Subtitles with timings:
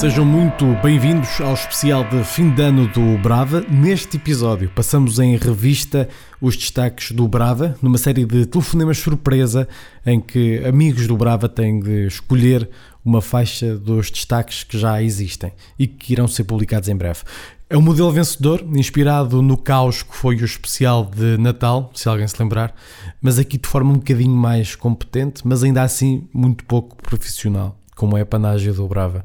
[0.00, 3.60] Sejam muito bem-vindos ao especial de fim de ano do Brava.
[3.68, 6.08] Neste episódio, passamos em revista
[6.40, 9.68] os destaques do Brava, numa série de telefonemas surpresa
[10.06, 12.70] em que amigos do Brava têm de escolher
[13.04, 17.20] uma faixa dos destaques que já existem e que irão ser publicados em breve.
[17.68, 22.26] É um modelo vencedor, inspirado no caos que foi o especial de Natal, se alguém
[22.26, 22.74] se lembrar,
[23.20, 28.16] mas aqui de forma um bocadinho mais competente, mas ainda assim muito pouco profissional como
[28.16, 29.22] é a panágio do Brava.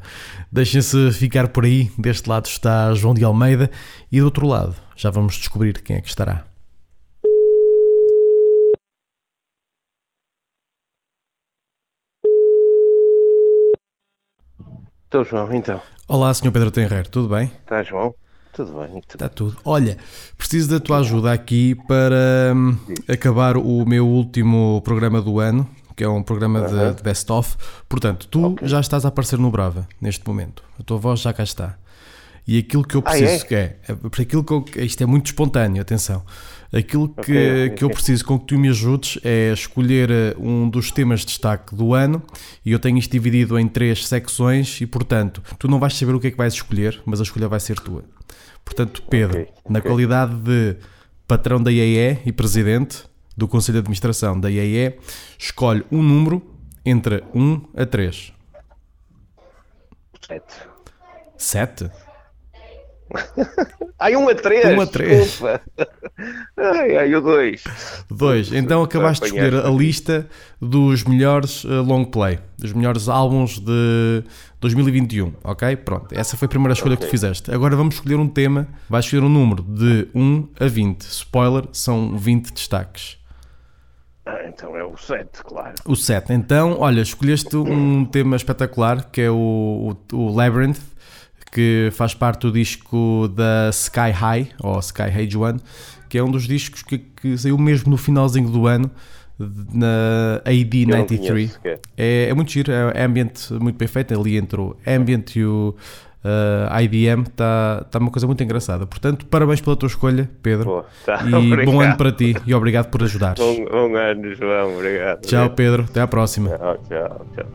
[0.51, 1.89] Deixem-se ficar por aí.
[1.97, 3.71] Deste lado está João de Almeida
[4.11, 6.43] e do outro lado já vamos descobrir quem é que estará.
[15.05, 15.81] Estou, João, então.
[16.05, 16.51] Olá, Sr.
[16.51, 17.45] Pedro Tenreiro, tudo bem?
[17.45, 18.13] Está, João?
[18.51, 18.89] Tudo bem.
[18.89, 19.13] Tudo.
[19.13, 19.57] Está tudo.
[19.63, 19.97] Olha,
[20.37, 25.65] preciso da tua ajuda aqui para hum, acabar o meu último programa do ano,
[25.95, 27.55] que é um programa de, de best-of.
[27.87, 28.67] Portanto, tu Ok.
[28.67, 30.63] já estás a aparecer no Brava, neste momento.
[30.79, 31.77] A tua voz já cá está.
[32.47, 33.47] E aquilo que eu preciso é?
[33.47, 36.23] que é, é para aquilo que eu, isto é muito espontâneo, atenção.
[36.71, 40.35] Aquilo que, Ok, ok, que eu preciso com que tu me ajudes é escolher eh,
[40.37, 42.21] um dos temas de destaque do ano
[42.63, 46.19] e eu tenho isto dividido em três secções e, portanto, tu não vais saber o
[46.19, 48.03] que é que vais escolher, mas a escolha vai ser tua.
[48.63, 50.75] Portanto, Pedro, Ok, na qualidade de
[51.27, 53.05] patrão da IAE e presidente
[53.35, 54.97] do Conselho de Administração da IAE,
[55.37, 56.41] escolhe um número
[56.85, 58.33] entre 1 a 3.
[60.25, 60.55] Sete.
[61.37, 61.91] 7?
[63.99, 64.65] Ai, um a três.
[64.65, 65.25] Um a três.
[65.25, 65.61] Desculpa.
[66.57, 67.63] Ai, ai, o dois.
[68.09, 68.53] 2.
[68.53, 70.27] Então acabaste de escolher a lista
[70.59, 74.23] dos melhores eh, long play, dos melhores álbuns de
[74.59, 75.75] 2021, ok?
[75.77, 77.51] Pronto, essa foi a primeira escolha que tu fizeste.
[77.51, 81.01] Agora vamos escolher um tema, vais escolher um número de 1 a 20.
[81.01, 83.17] Spoiler, são 20 destaques.
[84.25, 85.75] Ah, então é o sete, claro.
[85.85, 86.33] O 7.
[86.33, 90.79] Então, olha, escolheste um tema espetacular que é o, o, o Labyrinth,
[91.51, 95.59] que faz parte do disco da Sky High, ou Sky Age One,
[96.09, 98.89] que é um dos discos que, que saiu mesmo no finalzinho do ano,
[99.37, 101.29] na AD Eu não 93.
[101.29, 101.79] conheço sequer.
[101.97, 105.75] É, é muito giro, é ambiente muito bem feito, ali entre o ambient e o
[106.25, 108.85] uh, IDM, está tá uma coisa muito engraçada.
[108.85, 110.65] Portanto, parabéns pela tua escolha, Pedro.
[110.65, 111.81] Boa, tá, E bom obrigado.
[111.81, 113.39] ano para ti e obrigado por ajudares.
[113.39, 114.75] Bom, bom ano, João.
[114.75, 115.21] Obrigado.
[115.21, 115.83] Tchau, Pedro.
[115.83, 116.49] Até à próxima.
[116.49, 117.45] Tchau, tchau, tchau.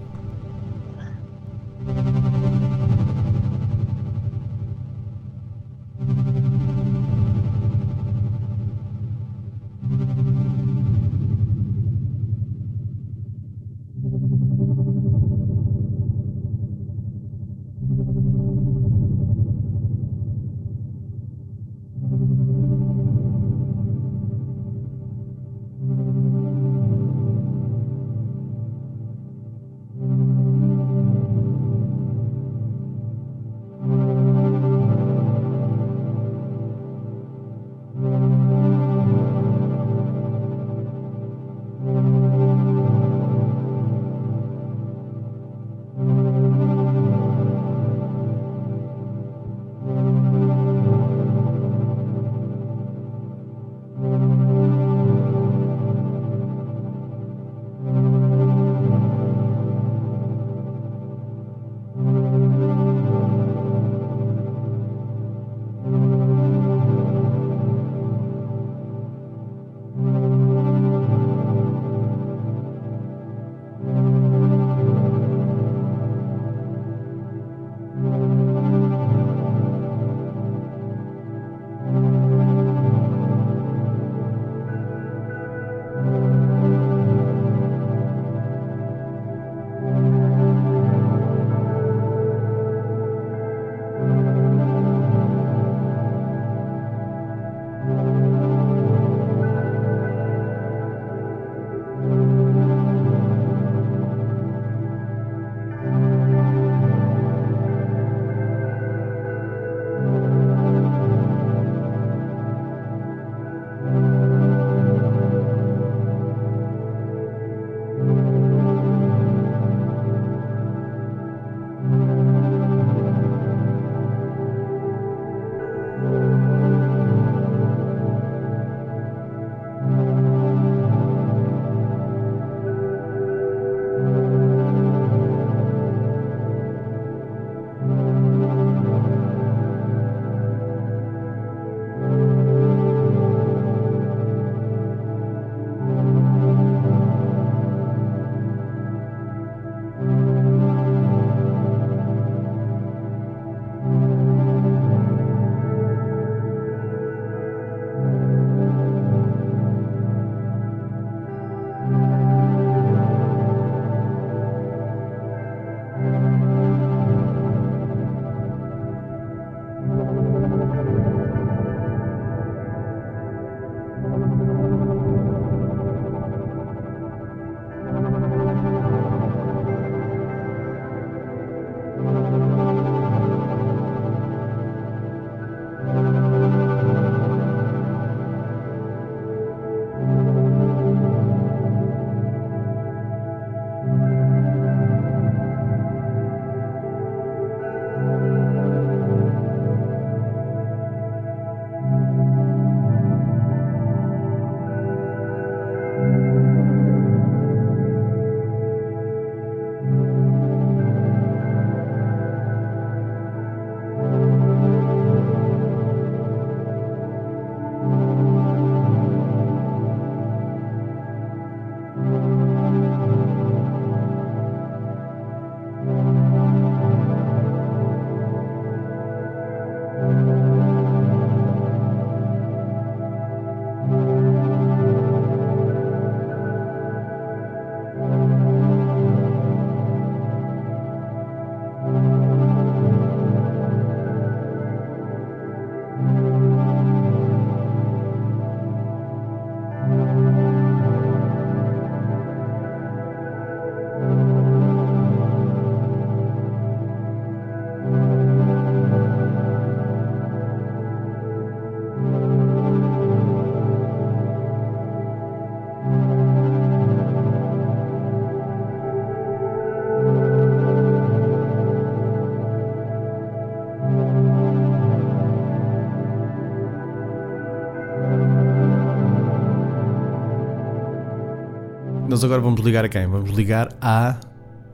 [282.20, 283.06] Nós agora vamos ligar a quem?
[283.06, 284.16] Vamos ligar à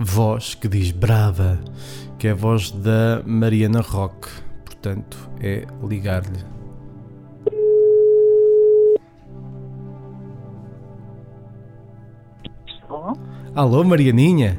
[0.00, 1.60] voz que diz brava,
[2.18, 4.28] que é a voz da Mariana Roque.
[4.64, 6.44] Portanto, é ligar-lhe.
[13.54, 14.58] Alô, Marianinha?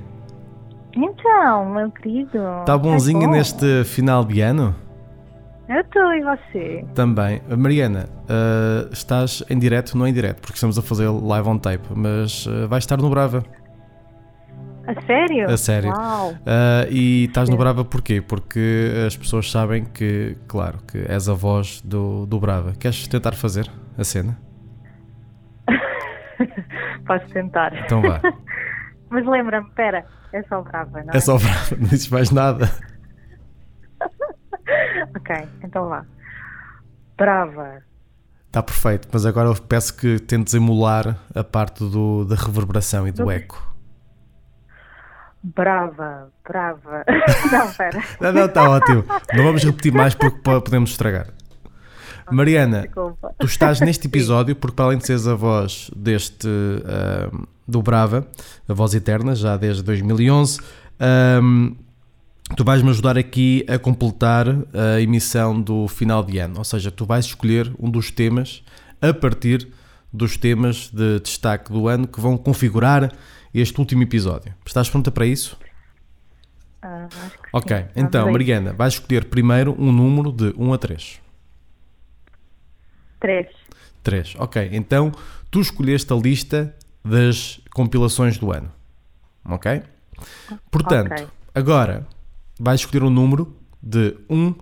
[0.95, 2.40] Então, meu querido.
[2.62, 3.31] Está bonzinho bom?
[3.31, 4.74] neste final de ano?
[6.13, 6.86] E você?
[6.94, 7.42] Também.
[7.57, 11.88] Mariana, ah, estás em direto, não em direto, porque estamos a fazer live on tape,
[11.95, 13.44] mas ah, vais estar no Brava.
[14.88, 15.50] A sério?
[15.50, 15.89] A sério.
[15.89, 16.33] Uau.
[16.45, 18.21] Ah, e estás no Brava porquê?
[18.21, 22.74] Porque as pessoas sabem que, claro, que és a voz do, do Brava.
[22.74, 24.38] Queres tentar fazer a cena?
[27.06, 27.74] Posso tentar.
[27.83, 28.21] Então vá.
[29.09, 31.18] Mas lembra-me, pera, é só brava, não é?
[31.18, 32.69] É só Brava, não dizes mais nada.
[35.18, 36.06] Ok, então vá.
[37.18, 37.81] Brava.
[38.48, 43.12] Está perfeito, mas agora eu peço que tentes emular a parte do, da reverberação e
[43.12, 43.62] do eco.
[45.44, 47.04] Brava, brava.
[47.52, 48.04] não, pera.
[48.19, 49.04] Não, não, está ótimo.
[49.33, 51.28] Não vamos repetir mais porque po- podemos estragar.
[52.30, 53.33] Mariana, Desculpa.
[53.40, 58.28] tu estás neste episódio porque para além de seres a voz deste ahm, do Brava,
[58.68, 60.59] a voz eterna, já desde 2011,
[61.00, 61.71] ahm,
[62.56, 66.57] tu vais-me ajudar aqui a completar a emissão do final de ano.
[66.57, 68.63] Ou seja, tu vais escolher um dos temas
[69.01, 69.68] a partir
[70.11, 73.11] dos temas de destaque do ano que vão configurar
[73.54, 74.54] este último episódio.
[74.66, 75.57] Estás pronta para isso?
[76.81, 77.07] Ah,
[77.51, 77.85] Ok, sim.
[77.95, 78.31] então.
[78.31, 81.19] Mariana, vais escolher primeiro um número de 1 a 3.
[83.19, 83.47] Três.
[84.04, 84.35] 3.
[84.37, 85.11] Ok, então
[85.51, 86.73] tu escolheste a lista
[87.04, 88.71] das compilações do ano.
[89.44, 89.81] Ok?
[90.71, 91.27] Portanto, Ok.
[91.54, 92.07] agora
[92.59, 94.54] vais escolher um número de 1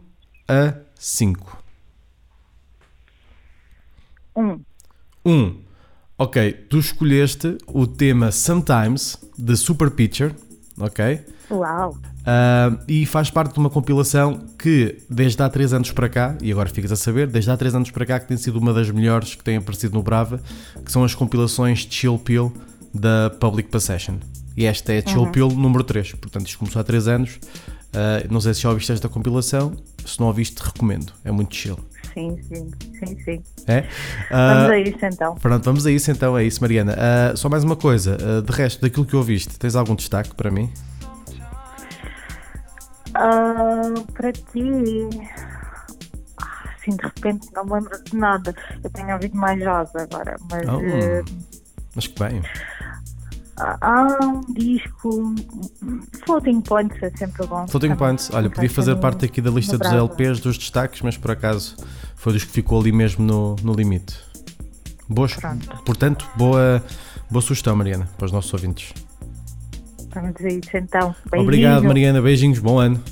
[0.48, 1.64] a 5.
[4.36, 4.60] Um.
[5.26, 5.62] 1.
[6.18, 10.34] Ok, tu escolheste o tema Sometimes de Super Picture.
[10.78, 11.26] Ok?
[11.50, 11.98] Uau.
[12.26, 16.52] Ah, e faz parte de uma compilação que, desde há 3 anos para cá, e
[16.52, 18.90] agora ficas a saber, desde há 3 anos para cá, que tem sido uma das
[18.90, 20.42] melhores que tem aparecido no Brava,
[20.84, 22.52] que são as compilações Chill Pill
[22.94, 24.16] da Public Possession.
[24.58, 27.40] E esta é a Chill Pill número 3, portanto isto começou há 3 anos.
[27.96, 29.74] Ah, não sei se já ouviste esta compilação,
[30.06, 31.80] se não ouviste, recomendo, é muito chill.
[32.14, 33.44] Sim, sim, sim, sim.
[33.68, 33.86] É?
[34.32, 35.36] Ah, Vamos a isso então.
[35.36, 36.96] Pronto, vamos a isso então, é isso, Mariana.
[36.98, 40.50] Ah, só mais uma coisa, ah, de resto, daquilo que ouviste, tens algum destaque para
[40.52, 40.72] mim?
[43.14, 45.08] Ah, para ti.
[46.42, 48.54] Ah, Assim, de repente não me lembro de nada.
[48.84, 50.68] Eu tenho ouvido mais jazz agora, mas.
[50.68, 50.82] Oh.
[50.82, 51.24] eh,
[51.96, 52.42] Mas que bem.
[53.58, 55.36] Há- há um disco.
[56.26, 57.68] Floating Points é sempre bom.
[57.68, 59.92] Floating Points, olha, podia fazer parte aqui da lista dos.
[59.92, 61.76] LPs dos destaques, mas por acaso
[62.16, 64.18] foi dos que ficou ali mesmo no, no limite.
[65.08, 65.84] Boas, Pronto.
[65.86, 66.84] portanto, boa,
[67.30, 68.92] boa sugestão, Mariana, para os nossos ouvintes.
[70.16, 71.14] A isso então.
[71.28, 71.88] Obrigado, Beijinho.
[71.88, 73.04] Mariana, beijinhos, bom ano.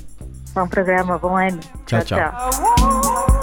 [0.54, 1.60] Bom programa, bom ano.
[1.86, 2.52] Tchau, tchau.
[2.52, 3.33] Sometimes,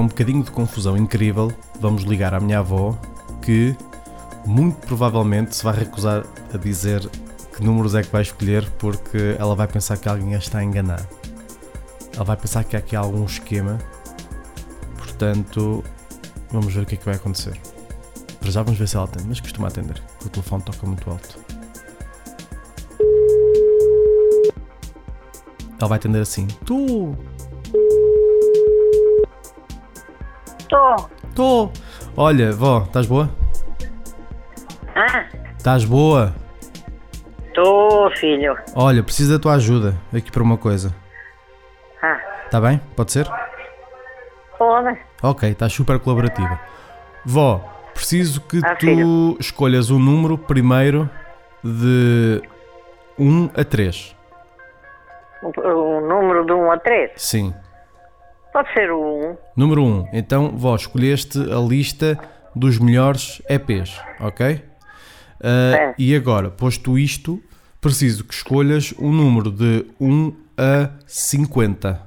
[0.00, 2.98] um bocadinho de confusão incrível, vamos ligar à minha avó
[3.42, 3.76] que
[4.46, 7.08] muito provavelmente se vai recusar a dizer
[7.54, 10.64] que números é que vai escolher porque ela vai pensar que alguém a está a
[10.64, 11.06] enganar.
[12.14, 13.78] Ela vai pensar que há aqui algum esquema.
[14.96, 15.84] Portanto,
[16.50, 17.58] vamos ver o que é que vai acontecer.
[18.40, 20.02] Para já vamos ver se ela atende, mas costuma atender.
[20.24, 21.38] O telefone toca muito alto.
[25.78, 26.46] Ela vai atender assim.
[26.64, 27.16] Tu!
[30.70, 31.10] Estou.
[31.34, 31.70] Tô!
[32.16, 33.28] Olha, vó, estás boa?
[34.94, 35.24] Ah,
[35.58, 36.32] Estás boa?
[37.48, 38.56] estou, filho.
[38.76, 40.94] Olha, preciso da tua ajuda aqui para uma coisa.
[42.00, 42.80] Ah, Está bem?
[42.94, 43.26] Pode ser?
[44.56, 44.96] pode.
[45.22, 46.60] Ok, estás super colaborativa.
[47.26, 47.58] Vó,
[47.92, 49.36] preciso que Ah, tu filho.
[49.40, 51.10] escolhas um número primeiro
[51.64, 52.40] de
[53.18, 54.16] 1 a 3.
[55.42, 57.10] O, o número de 1 a 3.
[57.16, 57.54] Sim.
[58.52, 59.36] Pode ser o 1.
[59.56, 60.08] Número 1.
[60.12, 62.18] Então, vó, escolheste a lista
[62.54, 64.62] dos melhores EPs, ok?
[65.42, 65.94] Ah, É.
[65.98, 67.40] E agora, posto isto,
[67.80, 72.02] preciso que escolhas um número de 1 a 50.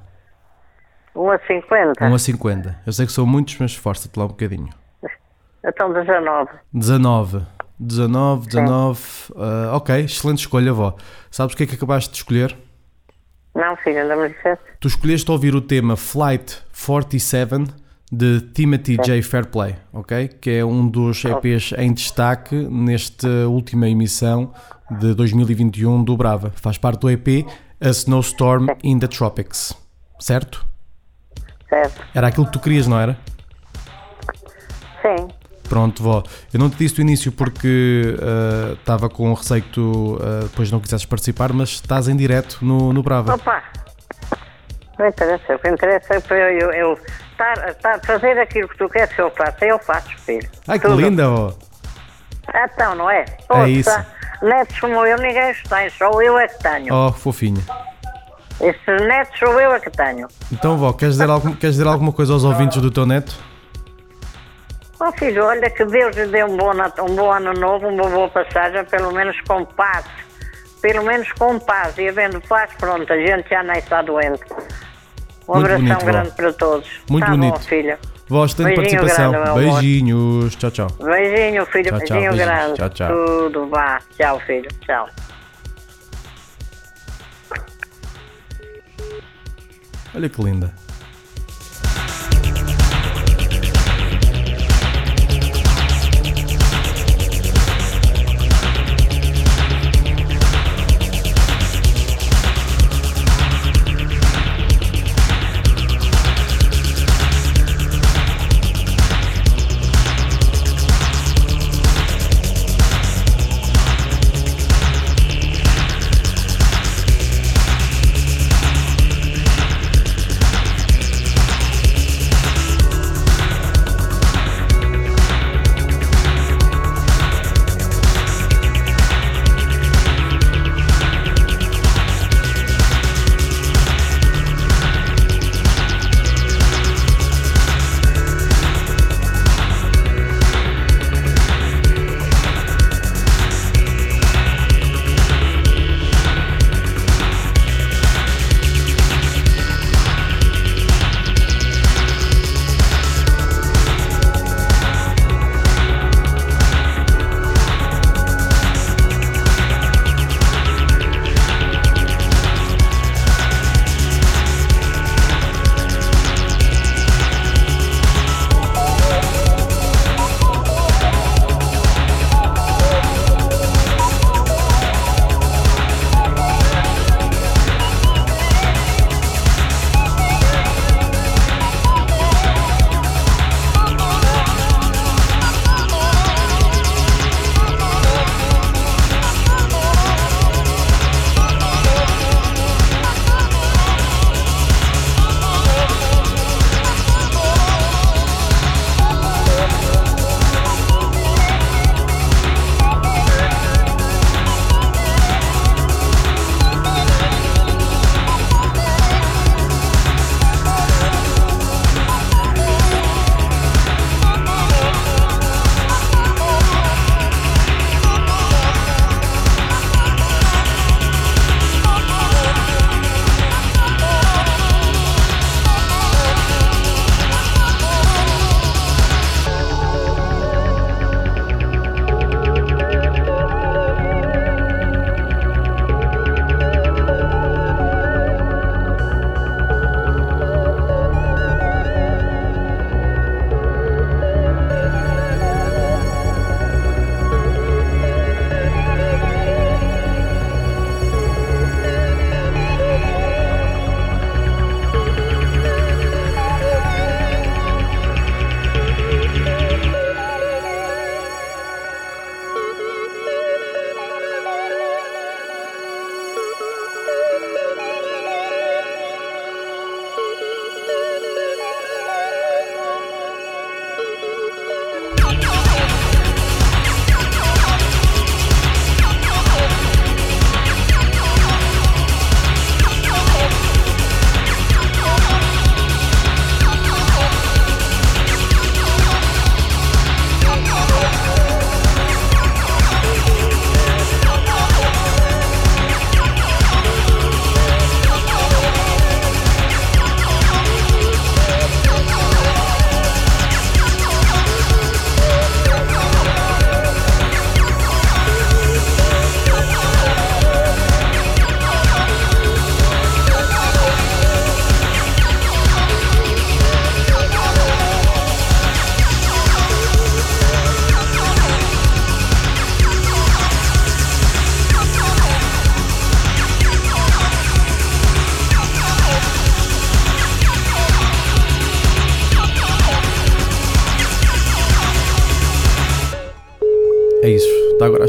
[1.16, 2.04] 1 a 50.
[2.04, 2.80] 1 a 50.
[2.86, 4.68] Eu sei que são muitos, mas esforça-te lá um bocadinho.
[5.66, 6.50] Então 19.
[6.72, 7.46] 19.
[7.80, 9.00] 19, 19.
[9.36, 10.94] ah, ok, excelente escolha, vó.
[11.30, 12.56] Sabes o que é que acabaste de escolher?
[13.54, 14.64] Não, filho, me disseste.
[14.80, 17.64] Tu escolheste ouvir o tema Flight 47
[18.10, 19.22] de Timothy J.
[19.22, 20.28] Fairplay, ok?
[20.28, 24.52] Que é um dos EPs em destaque nesta última emissão
[24.90, 26.52] de 2021 do Brava.
[26.56, 27.46] Faz parte do EP
[27.80, 29.74] A Snowstorm in the Tropics,
[30.18, 30.66] certo?
[31.68, 32.04] Certo.
[32.14, 33.16] Era aquilo que tu querias, não era?
[35.02, 35.28] Sim.
[35.74, 36.22] Pronto, vó.
[36.52, 38.14] Eu não te disse do início porque
[38.78, 42.92] estava com receio que tu ah, depois não quisesses participar, mas estás em direto no,
[42.92, 43.34] no Brava.
[43.34, 43.60] Opa.
[44.96, 45.52] Não interessa.
[45.52, 46.98] O que interessa é para eu, eu, eu
[48.06, 49.64] fazer aquilo que tu queres que eu faça.
[49.66, 50.48] Eu faço, filho.
[50.68, 51.00] Ai, que Tudo.
[51.00, 51.52] linda, vó!
[52.46, 53.24] Ah, Então, não é?
[53.68, 53.90] isso.
[54.42, 55.90] Netos como eu, ninguém os tem.
[55.90, 56.94] Só eu é que tenho.
[56.94, 57.64] Oh, fofinha.
[58.60, 60.28] Esses netos sou eu é que tenho.
[60.52, 63.34] Então, vó, queres dizer, algum, queres dizer alguma coisa aos ouvintes do teu neto?
[65.04, 68.26] Ó filho, olha que Deus lhe dê um bom, um bom ano novo, uma boa
[68.30, 70.06] passagem, pelo menos com paz.
[70.80, 71.98] Pelo menos com paz.
[71.98, 74.42] E havendo paz, pronto, a gente já nem está doente.
[75.46, 76.06] Um Muito abração bonito, vó.
[76.06, 76.88] grande para todos.
[77.10, 77.52] Muito tá bonito.
[77.52, 77.98] bom, filho.
[78.26, 79.32] Vó, excelente Beijinho participação.
[79.32, 79.60] grande.
[79.60, 80.56] Beijinhos.
[80.56, 80.86] Tchau, tchau.
[81.02, 81.84] Beijinho, filho.
[81.84, 82.36] Tchau, tchau, Beijinho beijinhos.
[82.36, 82.74] grande.
[82.74, 83.08] Tchau, tchau.
[83.26, 84.00] Tudo, vá.
[84.16, 84.68] Tchau, filho.
[84.86, 85.08] Tchau.
[90.14, 90.83] Olha que linda.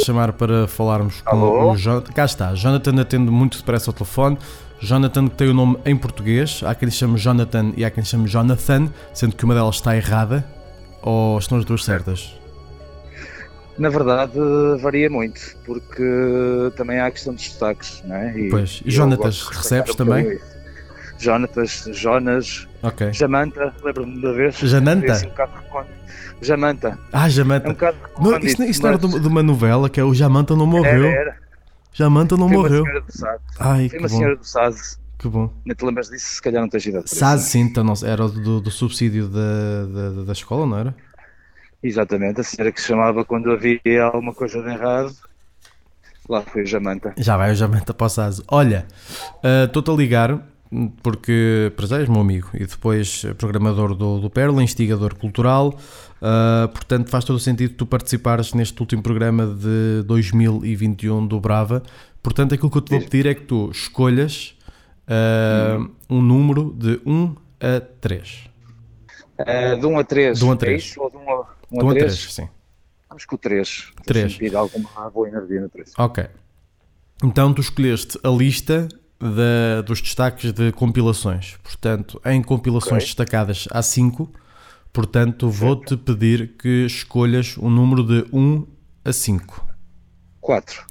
[0.06, 1.72] Chamar para falarmos com Alô?
[1.72, 2.12] o Jonathan.
[2.14, 4.38] Cá está, Jonathan atende muito depressa ao telefone.
[4.80, 6.62] Jonathan que tem o nome em português.
[6.64, 9.76] Há quem lhe chame Jonathan e há quem lhe chame Jonathan, sendo que uma delas
[9.76, 10.46] está errada.
[11.02, 12.34] Ou estão as duas certas?
[13.78, 14.40] Na verdade,
[14.82, 16.04] varia muito, porque
[16.78, 18.38] também há a questão dos destaques, não é?
[18.38, 18.82] E Pois.
[18.86, 20.40] E Jonatas, recebes um também?
[21.18, 23.14] Jonatas, Jonas, Ok.
[23.14, 24.56] Jamanta, lembro-me da vez.
[24.58, 25.08] Jananta?
[25.08, 25.84] Foi assim um.
[26.42, 27.68] Jamanta, Ah, é um Jamanta.
[27.68, 31.06] Não, recôndito, isto, isto era mas de, uma novela que é o Jamanta não morreu.
[31.06, 31.38] Era, era.
[31.94, 32.84] Jamanta não Foi uma morreu.
[32.84, 33.08] senhora do.
[33.60, 34.16] Ai, Foi uma bom.
[34.18, 34.76] senhora do SAD.
[35.18, 35.54] Que bom.
[35.66, 36.36] Não te lembras disso?
[36.36, 37.10] Se calhar não tens idade.
[37.10, 37.50] SAS isso.
[37.52, 40.96] sim, então, não, era do, do subsídio da, da, da escola, não era?
[41.82, 45.16] Exatamente, a senhora que se chamava quando havia alguma coisa de errado.
[46.28, 47.14] Lá foi o Jamanta.
[47.18, 48.42] Já vai, já meto para o SAS.
[48.48, 48.86] Olha,
[49.66, 50.40] estou-te a ligar
[51.04, 55.78] porque, és meu amigo e depois programador do, do Perla, instigador cultural,
[56.22, 61.84] ah, portanto faz todo o sentido tu participares neste último programa de 2021 do Brava.
[62.22, 64.58] Portanto, aquilo que eu te vou pedir é que tu escolhas
[65.08, 65.78] ah,
[66.10, 68.50] um número de 1 a 3.
[69.38, 70.40] Eh, de 1 a 3.
[70.40, 70.98] De um a três.
[70.98, 72.18] Ou de 1 a, 1 De 1 a a 3?
[72.18, 72.50] 3, sim.
[73.10, 73.92] Vamos com o 3.
[74.06, 74.32] Três.
[74.34, 75.94] Sentir alguma boa energia no 3.
[75.98, 76.26] Ok.
[77.24, 78.88] Então tu escolheste a lista
[79.26, 81.56] da- dos destaques de compilações.
[81.64, 83.06] Portanto, em compilações Ok.
[83.08, 84.32] destacadas há 5.
[84.94, 88.66] Portanto, vou-te pedir que escolhas um número de 1
[89.04, 89.66] a 5.
[90.40, 90.84] 4.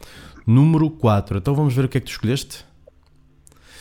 [0.47, 1.39] Número 4.
[1.39, 2.65] Então vamos ver o que é que tu escolheste.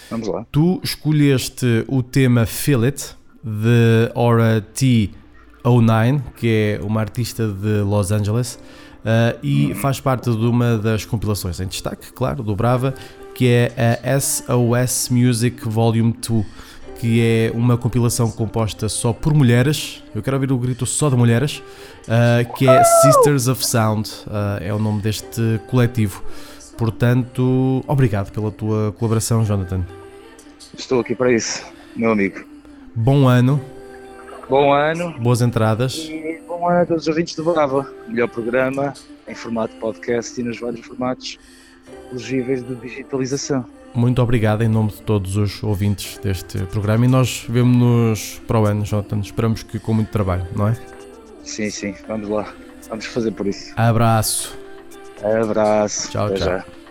[0.10, 0.46] Vamos lá.
[0.52, 4.62] Tu escolheste o tema Feel It de Aura
[5.64, 8.56] T09, que é uma artista de Los Angeles
[9.04, 12.94] uh, e faz parte de uma das compilações em destaque, claro, do Brava,
[13.34, 16.46] que é a SOS Music Volume 2,
[17.00, 20.04] que é uma compilação composta só por mulheres.
[20.14, 21.62] Eu quero ouvir o grito só de mulheres,
[22.08, 26.24] uh, que é Sisters of Sound, uh, é o nome deste coletivo.
[26.78, 29.86] Portanto, obrigado pela tua colaboração, Jonathan.
[30.78, 31.64] Estou aqui para isso,
[31.96, 32.44] meu amigo.
[32.96, 33.60] Bom ano,
[34.50, 35.96] Bom ano boas entradas.
[35.96, 37.92] e bom ano a todos os ouvintes do Brava.
[38.08, 38.94] Melhor programa
[39.28, 41.40] em formato podcast e nos vários formatos
[42.12, 43.66] elegíveis de digitalização.
[43.94, 48.66] Muito obrigado em nome de todos os ouvintes deste programa e nós vemos-nos para o
[48.66, 49.20] ano, Jonathan.
[49.20, 50.78] Esperamos que com muito trabalho, não é?
[51.44, 52.52] Sim, sim, vamos lá.
[52.90, 53.72] Vamos fazer por isso.
[53.76, 54.58] Abraço.
[55.24, 56.10] Abraço.
[56.12, 56.46] Tchau, Até tchau.
[56.48, 56.83] já.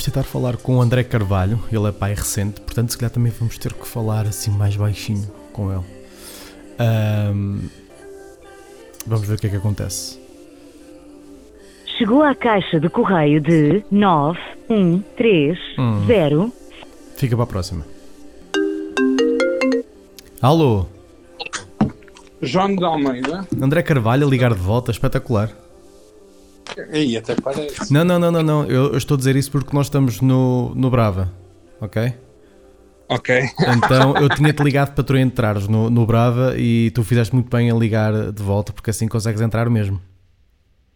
[0.00, 3.30] Vamos tentar falar com o André Carvalho, ele é pai recente, portanto se calhar também
[3.38, 5.84] vamos ter que falar assim mais baixinho com ele.
[6.78, 7.68] Ahm,
[9.06, 10.18] vamos ver o que é que acontece.
[11.98, 16.50] Chegou à caixa de correio de 9130.
[17.16, 17.84] Fica para a próxima.
[20.40, 20.86] Alô,
[22.40, 23.46] João de Almeida.
[23.60, 25.50] André Carvalho a ligar de volta, espetacular.
[26.92, 27.92] Aí até parece.
[27.92, 28.64] Não, não, não, não, não.
[28.64, 31.32] Eu, eu estou a dizer isso porque nós estamos no, no Brava,
[31.80, 32.12] ok?
[33.08, 33.42] Ok.
[33.76, 37.68] Então eu tinha-te ligado para tu entrares no, no Brava e tu fizeste muito bem
[37.68, 40.00] a ligar de volta porque assim consegues entrar mesmo.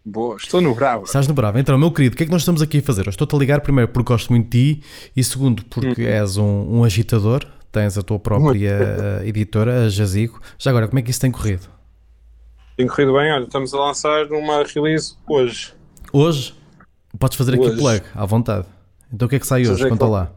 [0.05, 1.05] Boa, estou no Bravo.
[1.05, 1.59] Estás no Brava.
[1.59, 3.07] Então, meu querido, o que é que nós estamos aqui a fazer?
[3.07, 4.83] Eu estou-te a ligar primeiro porque gosto muito de ti
[5.17, 10.41] e segundo porque és um, um agitador, tens a tua própria eh, editora, a Jazigo.
[10.59, 11.69] Já agora, como é que isso tem corrido?
[12.77, 15.73] Tem corrido bem, olha, estamos a lançar uma release hoje.
[16.17, 16.55] Hoje,
[17.19, 17.77] podes fazer aqui Hoje.
[17.77, 18.67] plug, à vontade.
[19.13, 19.89] Então o que é que sai hoje?
[19.89, 20.31] Conta lá.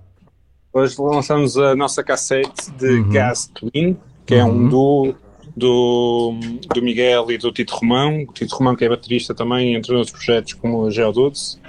[0.73, 3.09] Hoje lançamos a nossa cassete de Uhum.
[3.11, 5.15] Gas Twin, que é um duo
[5.55, 6.33] do,
[6.73, 8.23] do Miguel e do Tito Romão.
[8.27, 11.59] O Tito Romão que é baterista também, entre outros projetos como o Geodudes.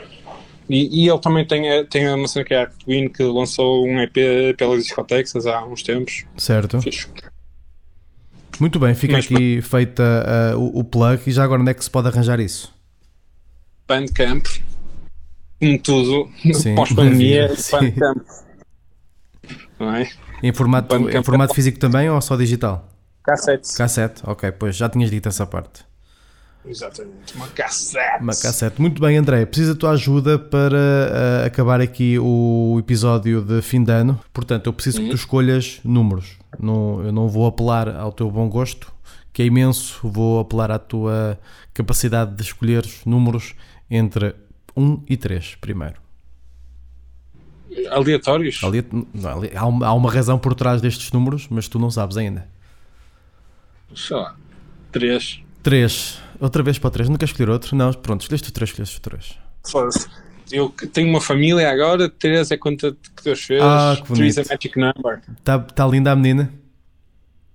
[0.70, 3.86] E, e ele também tem, a- tem uma cena que é a Twin, que lançou
[3.86, 6.24] um EP pelas discotecas há uns tempos.
[6.36, 6.78] Certo?
[8.60, 10.02] Muito bem, fica Mas- aqui feita
[10.52, 12.76] ah, o, o plug e já agora onde é que se pode arranjar isso?
[13.88, 14.46] Bandcamp,
[15.58, 16.30] como tudo,
[16.76, 17.48] pós-pandemia.
[17.72, 18.18] Bandcamp.
[19.80, 20.10] Não é?
[20.42, 21.14] Em formato, Bandcamp.
[21.16, 22.86] em formato físico também ou só digital?
[23.22, 23.74] Cassete.
[23.74, 25.88] Cassete, ok, pois já tinhas dito essa parte.
[26.66, 28.22] Exatamente, uma cassete.
[28.22, 28.78] Uma cassete.
[28.78, 29.46] Muito bem, André.
[29.46, 34.20] Preciso da tua ajuda para ah, acabar aqui o episódio de fim de ano.
[34.34, 36.36] Portanto, eu preciso que tu escolhas números.
[36.60, 38.92] Não, eu não vou apelar ao teu bom gosto,
[39.32, 39.98] que é imenso.
[40.02, 41.38] Vou apelar à tua
[41.72, 43.54] capacidade de escolher números
[43.90, 44.34] entre
[44.76, 46.00] 1 e 3 primeiro.
[47.90, 48.62] Aleatórios?
[48.64, 51.90] Ali, não, ali- há, uma, há uma razão por trás destes números, mas tu não
[51.90, 52.48] sabes ainda.
[53.94, 54.34] Sei lá,
[54.90, 55.40] três.
[55.62, 56.20] 3.
[56.40, 57.08] Outra vez para o 3.
[57.08, 57.76] Nunca escolher outro?
[57.76, 59.38] Não, pronto, escolheste o 3, escolheste o 3.
[59.68, 60.08] Foda-se.
[60.50, 63.62] Eu tenho uma família agora, três é conta que Deus fez.
[63.62, 64.50] Ah, que Três é bonito.
[64.50, 65.20] magic number.
[65.38, 66.50] Está tá linda a menina?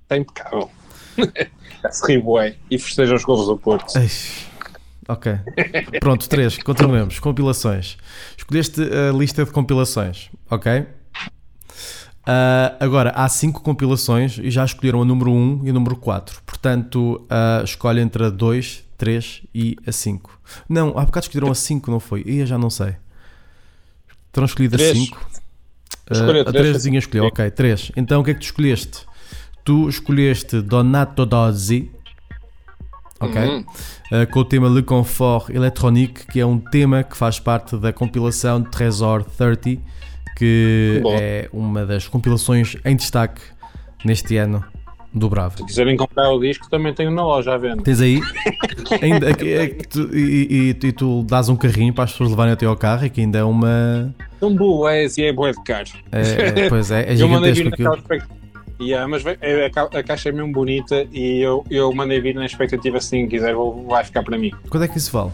[0.04, 0.70] Está impecável.
[1.92, 2.56] Se ri bué.
[2.70, 3.98] E festeja os gols do Porto.
[3.98, 4.08] Ai,
[5.08, 5.40] Ok.
[6.00, 6.58] Pronto, 3.
[6.64, 7.20] Continuemos.
[7.20, 7.98] Compilações.
[8.38, 10.86] Escolheste a lista de compilações, ok?
[12.26, 16.42] Ah, agora, há 5 compilações e já escolheram a número 1 e a número 4.
[16.46, 20.40] Portanto, ah, escolhe entre a 2, 3 e a 5.
[20.70, 22.24] Não, há bocado escolheram a 5, não foi?
[22.26, 22.96] Eu já não sei.
[24.32, 24.98] Terão escolhido a Três.
[24.98, 25.44] 5.
[26.12, 27.92] Escolha a três, 3 escolheu, ok, 3.
[27.96, 29.06] Então o que é que tu escolheste?
[29.64, 31.90] Tu escolheste Donato Dozzi,
[33.20, 33.42] ok?
[33.42, 33.66] Uhum.
[34.14, 37.92] Uh, com o tema Le Confort Electronique, que é um tema que faz parte da
[37.92, 39.82] compilação Trésor 30,
[40.38, 41.16] que Boa.
[41.16, 43.42] é uma das compilações em destaque
[44.06, 44.64] neste ano
[45.12, 45.58] do Bravo.
[45.58, 47.82] Se quiserem comprar o disco, também tenho na loja à venda.
[47.82, 48.20] Tens aí?
[49.02, 52.54] Ainda, é é tu- e, e- e tu dás um carrinho para as pessoas levarem
[52.54, 54.14] até ao carro, e que ainda é uma.
[54.40, 55.90] São boas e é bué de caro.
[56.12, 57.98] É, é, pois é, é gigantesco aquilo.
[58.84, 62.36] Yeah, mas é- a ca- a caixa é mesmo bonita e eu, eu mandei vir
[62.36, 64.52] na expectativa se ninguém quiser vou- vai ficar para mim.
[64.70, 65.32] Quanto é que isso vale?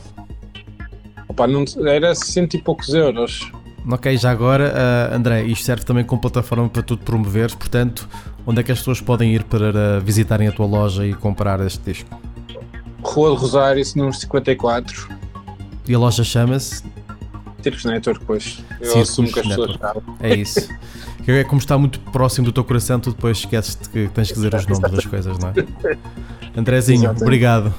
[1.27, 3.51] Opa, não, era cento e poucos euros.
[3.89, 8.07] Ok, já agora, ah, André, isto serve também como plataforma para tu te promoveres, portanto,
[8.45, 11.59] onde é que as pessoas podem ir para ah, visitarem a tua loja e comprar
[11.65, 12.21] este disco?
[13.01, 15.09] Rua de Rosário, número 54.
[15.87, 16.83] E a loja chama-se?
[17.63, 18.63] Circus Network, pois.
[18.79, 20.03] Eu assumo que as pessoas sabem.
[20.19, 20.69] É isso.
[21.31, 24.53] É como está muito próximo do teu coração, tu depois esqueces-te que tens que dizer
[24.55, 25.53] os nomes das coisas, não é?
[26.57, 27.23] Andrezinho, Exatamente.
[27.23, 27.73] obrigado.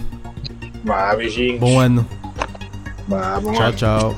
[0.84, 1.60] Vá, beijinhos.
[1.60, 2.06] Bom ano.
[3.08, 3.76] Vá, bom Tchau, ano.
[3.76, 4.16] tchau.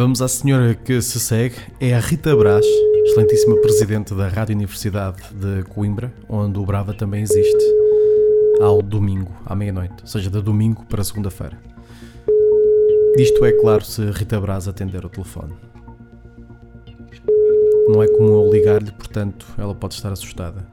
[0.00, 2.64] Vamos à senhora que se segue, é a Rita Brás,
[3.04, 7.62] excelentíssima presidente da Rádio Universidade de Coimbra, onde o Brava também existe,
[8.62, 11.60] ao domingo, à meia-noite, ou seja, de domingo para segunda-feira.
[13.18, 15.52] Isto é claro se Rita Brás atender o telefone.
[17.86, 20.66] Não é comum eu ligar-lhe, portanto, ela pode estar assustada.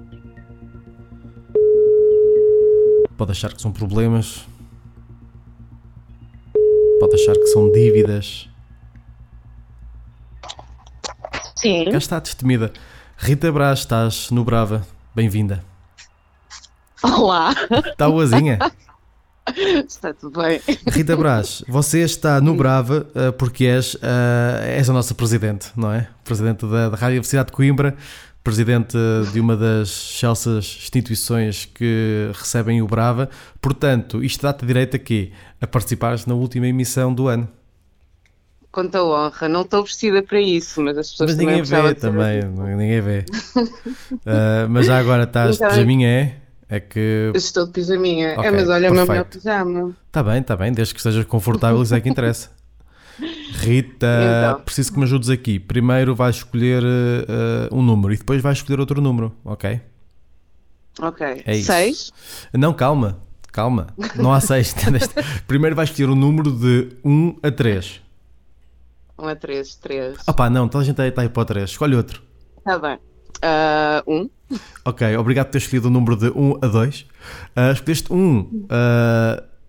[3.17, 4.47] Pode achar que são problemas.
[7.01, 8.47] Pode achar que são dívidas.
[11.57, 11.85] Sim.
[11.91, 12.71] Cá está, destemida.
[13.17, 14.85] Rita Brás, estás no Brava.
[15.15, 15.63] Bem-vinda.
[17.01, 17.55] Olá.
[17.87, 18.59] Está boazinha?
[19.87, 20.61] Está tudo bem.
[20.87, 25.91] Rita Brás, você está no Brava uh, porque és, uh, és a nossa presidente, não
[25.91, 26.07] é?
[26.23, 27.95] Presidente da, da Rádio Universidade de Coimbra,
[28.43, 28.95] presidente
[29.33, 33.31] de uma das excelsas instituições que recebem o Brava.
[33.59, 37.49] Portanto, isto dá-te direito aqui a participares na última emissão do ano.
[38.71, 39.47] Quanta honra.
[39.49, 42.43] Não estou vestida para isso, mas as pessoas Mas também ninguém vê de também,
[42.75, 43.25] ninguém vê.
[43.55, 46.35] Uh, mas já agora estás de Então, pijaminha, é?
[46.69, 48.33] É que estou de pijaminha.
[48.37, 49.43] Ok, é, mas olha o meu melhor perfeito.
[49.43, 49.95] pijama.
[50.07, 52.49] Está bem, está bem, desde que estejas confortável, isso é que interessa.
[53.59, 54.05] Rita,
[54.51, 54.61] Então.
[54.63, 55.59] preciso que me ajudes aqui.
[55.59, 59.81] Primeiro vais escolher eh, um número e depois vais escolher outro número, ok?
[60.99, 61.43] Ok.
[61.45, 61.67] É isso.
[61.71, 62.11] Seis.
[62.53, 63.19] Não, calma,
[63.51, 64.75] calma, não há seis.
[65.47, 68.01] Primeiro vais escolher um número de 1 a 3.
[69.17, 69.75] Um a três.
[69.75, 70.17] Três.
[70.27, 72.21] Opá, não, toda a gente está aí para o 3, escolhe outro.
[72.57, 72.99] Está bem.
[73.41, 74.29] Ah, um.
[74.85, 77.01] Ok, obrigado por ter escolhido o número de 1 a 2.
[77.01, 78.39] Uh, escolheste 1.
[78.39, 78.67] Uh,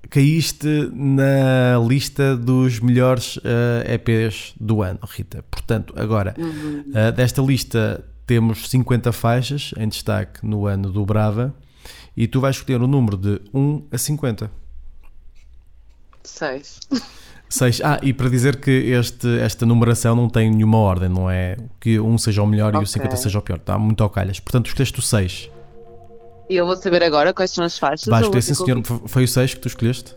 [0.09, 3.41] caíste na lista dos melhores uh,
[3.87, 5.45] EPs do ano, Rita.
[5.51, 11.55] Portanto, agora, uh, desta lista temos 50 faixas em destaque no ano do Brava
[12.17, 14.51] e tu vais escolher o número de 1 a 50.
[17.49, 17.77] Seis.
[17.77, 17.81] 6.
[17.85, 21.99] Ah, e para dizer que este, esta numeração não tem nenhuma ordem, não é que
[21.99, 22.93] um seja o melhor e o Ok.
[22.93, 23.57] 50 seja o pior.
[23.57, 24.39] Está muito ao calhas.
[24.39, 25.51] Portanto, escolheste o 6.
[26.51, 28.07] E eu vou saber agora quais são as faixas.
[28.07, 28.83] Vais escolher, sim senhor.
[28.85, 30.15] Foi o 6 que tu escolheste?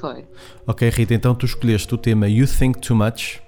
[0.00, 0.24] Foi.
[0.66, 3.40] Ok, Rita, então tu escolheste o tema You Think Too Much.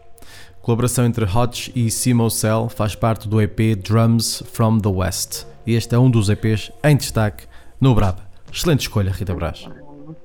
[0.62, 5.45] Colaboração entre Hodge e Simo Cell faz parte do EP Drums from the West.
[5.66, 7.45] E este é um dos EPs em destaque
[7.80, 8.24] no Brava.
[8.51, 9.68] Excelente escolha, Rita Brás.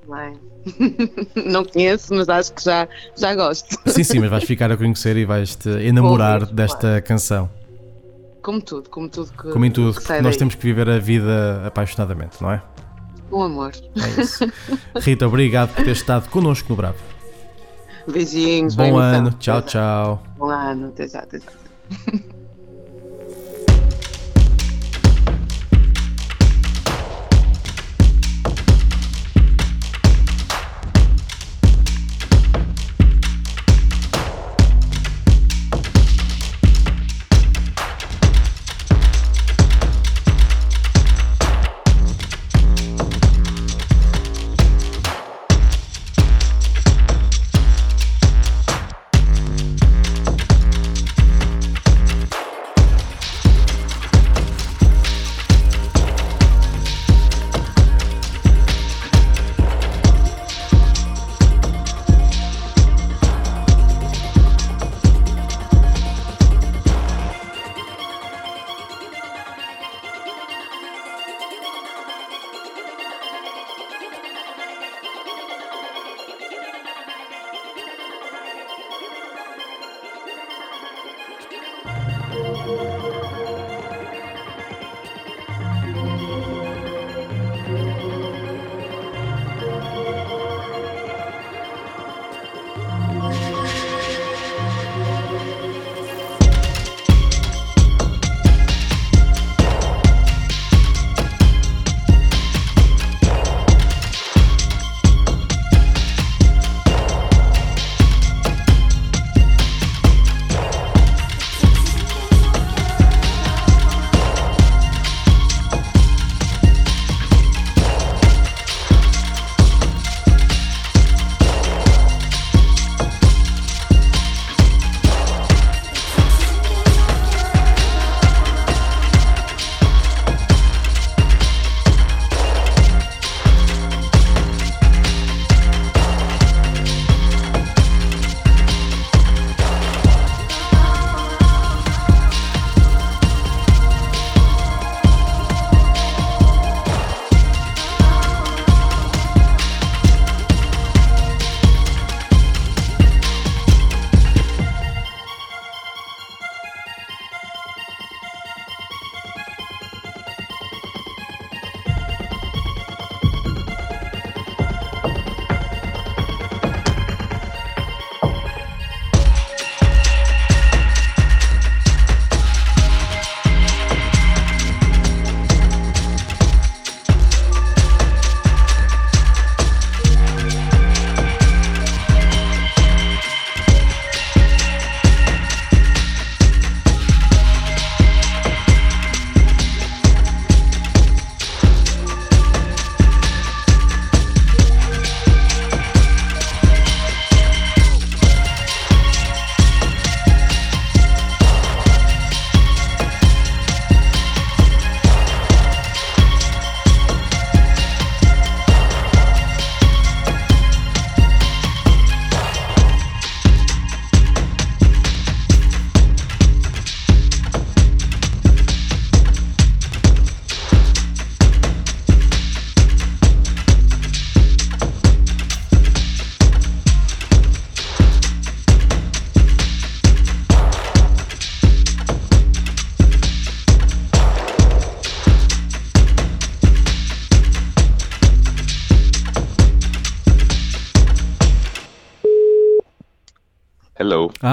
[0.10, 0.40] Bem.
[1.46, 3.78] Não conheço, mas acho que já, já gosto.
[3.86, 7.50] Sim, sim, mas vais ficar a conhecer e vais-te enamorar Ouvir, desta canção.
[8.42, 9.52] Como tudo, como tudo que.
[9.52, 10.38] Como em tudo, que nós daí.
[10.38, 12.62] temos que viver a vida apaixonadamente, não é?
[13.30, 13.72] Com amor.
[13.96, 14.52] É isso.
[14.98, 16.98] Rita, obrigado por ter estado connosco no Bravo.
[18.08, 18.76] Beijinhos.
[18.76, 18.98] Bom então.
[18.98, 20.24] ano, tchau, tchau.
[20.38, 22.30] Bom ano, até já, até já.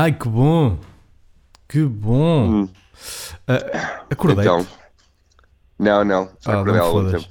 [0.07, 0.79] Ai, que bom!
[1.69, 2.49] Que bom!
[2.63, 2.69] Hum.
[3.49, 4.45] Ah, acordei.
[4.45, 4.65] Então.
[5.81, 6.31] Não, não.
[6.41, 7.29] Já Ah, acordei há algum tempo.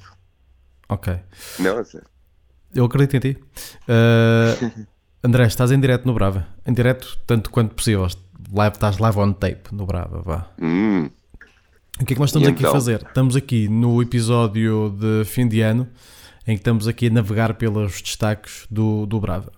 [0.90, 1.18] Ok.
[1.58, 1.82] Não.
[2.74, 3.42] Eu acredito em ti.
[3.88, 4.70] Ah,
[5.24, 6.46] André, estás em direto no Brava.
[6.66, 8.06] Em direto, tanto quanto possível.
[8.52, 10.50] Live, estás live on tape no Brava, vá.
[10.60, 11.08] Hum,
[11.98, 12.72] O que é que nós estamos E aqui a então?
[12.72, 13.00] fazer?
[13.08, 15.88] Estamos aqui no episódio de fim de ano,
[16.46, 19.50] em que estamos aqui a navegar pelos destaques do, do Brava.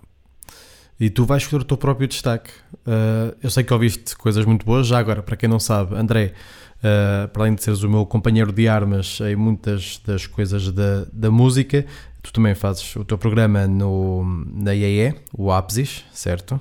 [1.00, 2.50] E tu vais escolher o teu próprio destaque.
[2.86, 4.86] Ah, eu sei que ouviste coisas muito boas.
[4.86, 6.34] Já agora, para quem não sabe, André,
[6.82, 11.06] ah, para além de seres o meu companheiro de armas em muitas das coisas da,
[11.12, 11.86] da música,
[12.22, 16.60] tu também fazes o teu programa no, na IAE, o Apsis, certo?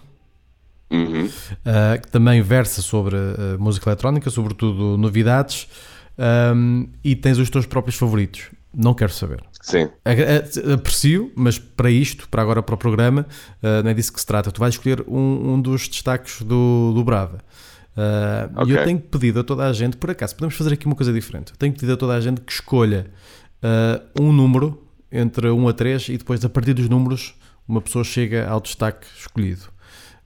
[0.92, 1.26] uhum.
[1.26, 5.68] Uh, que também versa sobre uh, música eletrónica, sobretudo novidades,
[6.56, 8.50] um, e tens os teus próprios favoritos.
[8.74, 9.44] Não quero saber.
[9.68, 9.90] Sim.
[10.74, 13.28] Aprecio, mas para isto, para agora para o programa,
[13.62, 14.50] uh, não é disso que se trata.
[14.50, 17.40] Tu vais escolher um, um dos destaques do, do Brava.
[17.98, 18.84] Uh, E eu Ok.
[18.86, 21.52] tenho pedido a toda a gente, por acaso, podemos fazer aqui uma coisa diferente.
[21.52, 23.08] Eu tenho pedido a toda a gente que escolha
[23.62, 27.36] uh, um número entre 1 a 3 e depois, a partir dos números,
[27.68, 29.64] uma pessoa chega ao destaque escolhido.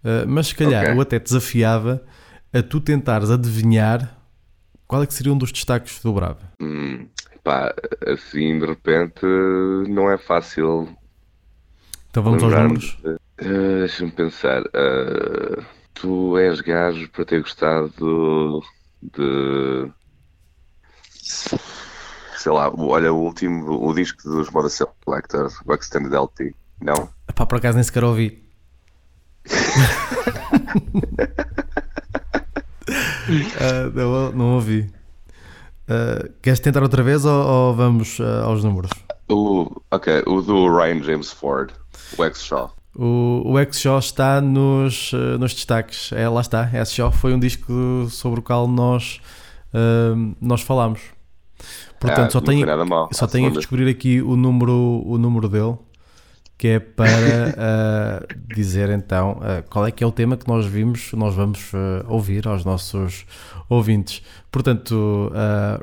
[0.04, 0.94] Uh, mas se calhar Ok.
[0.96, 2.04] eu até desafiava
[2.54, 4.18] a tu tentares adivinhar
[4.86, 6.52] qual é que seria um dos destaques do Brava.
[6.62, 7.08] Hum,
[7.44, 7.74] pá,
[8.08, 9.26] assim de repente
[9.88, 10.90] não é fácil
[12.10, 12.98] Então vamos aos números.
[13.06, 14.64] Ah, Deixa-me pensar.
[14.74, 15.64] Ah,
[15.94, 18.62] tu és gajo para ter gostado
[19.02, 19.92] de.
[21.24, 26.54] Sei lá, olha, o último, o disco dos Moda Selector, o Extended LP.
[26.82, 27.10] Não?
[27.36, 28.44] Pá, por acaso nem sequer ouvi.
[33.60, 34.90] Ah, não, não ouvi.
[35.88, 38.92] Ah, queres tentar outra vez ou, ou vamos ah, aos números?
[39.30, 41.72] O, ok, o do Ryan James Ford,
[42.18, 42.74] o X-Shaw.
[42.96, 46.12] O, o X-Shaw está nos, ah, nos destaques.
[46.12, 46.66] É, lá está.
[46.68, 49.20] X-Shaw foi um disco sobre o qual nós,
[49.74, 51.02] ah, nós falámos.
[52.00, 52.66] Portanto, Ah, só não tenho,
[53.12, 53.60] só tenho que segunda.
[53.60, 55.76] descobrir aqui o número, o número dele,
[56.62, 58.24] que é para ah,
[58.56, 62.06] dizer então ah, qual é que é o tema que nós vimos, nós vamos ah,
[62.08, 63.26] ouvir aos nossos
[63.68, 64.22] ouvintes.
[64.52, 65.32] Portanto,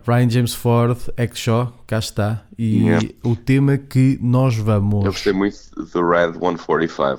[0.07, 3.09] Ryan James Ford, X-Shaw, cá está, e Yeah.
[3.25, 5.05] o tema que nós vamos.
[5.05, 5.57] Eu gostei muito
[5.93, 7.19] do Red 145.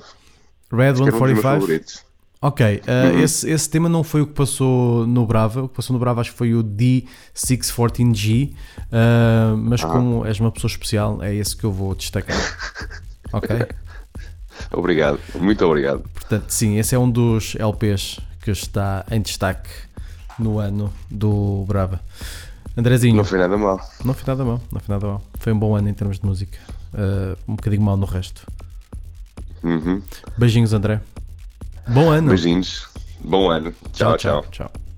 [0.72, 1.42] Red Acho que era um dos meus 145.
[1.42, 2.04] favoritos.
[2.40, 3.20] Ok, uh, Uhum.
[3.22, 5.64] esse, esse tema não foi o que passou no Brava.
[5.64, 8.54] O que passou no Brava acho que foi o D614G.
[8.90, 9.88] uh, mas Ah.
[9.88, 12.38] como és uma pessoa especial, é esse que eu vou destacar.
[13.32, 13.66] ok?
[14.72, 16.02] Obrigado, muito obrigado.
[16.12, 19.70] Portanto, sim, esse é um dos LPs que está em destaque
[20.38, 22.00] no ano do Brava.
[22.76, 23.80] Andrezinho, Não foi nada mal.
[24.04, 25.22] não foi nada mal, não foi nada mal.
[25.38, 26.58] Foi um bom ano em termos de música.
[26.92, 28.46] Uh, um bocadinho mal no resto.
[29.62, 30.02] Uhum.
[30.36, 31.00] Beijinhos, André.
[31.88, 32.28] Bom ano.
[32.28, 32.88] Beijinhos.
[33.22, 33.74] Bom ano.
[33.92, 34.16] tchau.
[34.16, 34.44] tchau.
[34.50, 34.70] tchau.
[34.72, 34.89] Vamos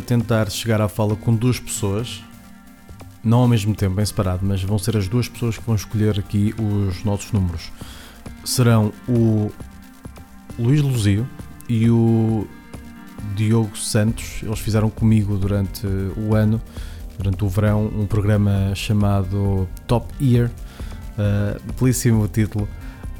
[0.00, 2.22] tentar chegar à fala com duas pessoas,
[3.22, 6.18] não ao mesmo tempo, em separado, mas vão ser as duas pessoas que vão escolher
[6.18, 7.70] aqui os nossos números.
[8.44, 9.50] Serão o
[10.58, 11.26] Luís Luzio
[11.68, 12.46] e o
[13.34, 14.42] Diogo Santos.
[14.42, 15.86] Eles fizeram comigo durante
[16.16, 16.60] o ano,
[17.16, 20.50] durante o verão, um programa chamado Top Ear.
[21.12, 22.68] Uh, belíssimo título.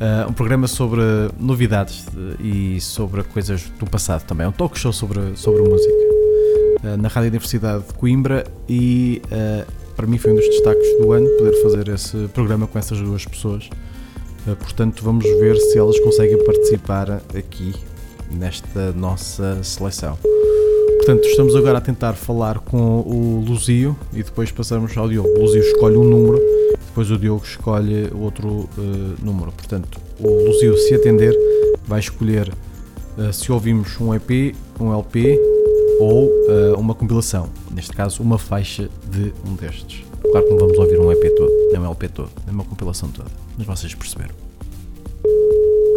[0.00, 1.00] Uh, um programa sobre
[1.38, 2.06] novidades
[2.40, 4.46] e sobre coisas do passado também.
[4.46, 6.01] Um talk show sobre, sobre música.
[6.82, 11.12] Uh, na Rádio Universidade de Coimbra e uh, para mim foi um dos destaques do
[11.12, 13.68] ano poder fazer esse programa com essas duas pessoas.
[14.58, 17.74] portanto, vamos ver se elas conseguem participar aqui
[18.30, 20.18] nesta nossa seleção.
[20.96, 25.28] Portanto, estamos agora a tentar falar com o Luzio e depois passamos ao Diogo.
[25.28, 26.40] O Luzio escolhe um número
[26.92, 28.68] depois o Diogo escolhe outro uh,
[29.22, 29.50] número.
[29.52, 31.34] Portanto, o Luzio, se atender,
[31.86, 32.52] vai escolher
[33.16, 35.40] uh, se ouvimos um EP, um LP
[36.02, 37.48] ou uh, uma compilação.
[37.70, 40.04] Neste caso, uma faixa de um destes.
[40.20, 43.08] Claro que não vamos ouvir um EP todo, nem um LP todo, nem uma compilação
[43.10, 44.34] toda, mas vocês perceberam.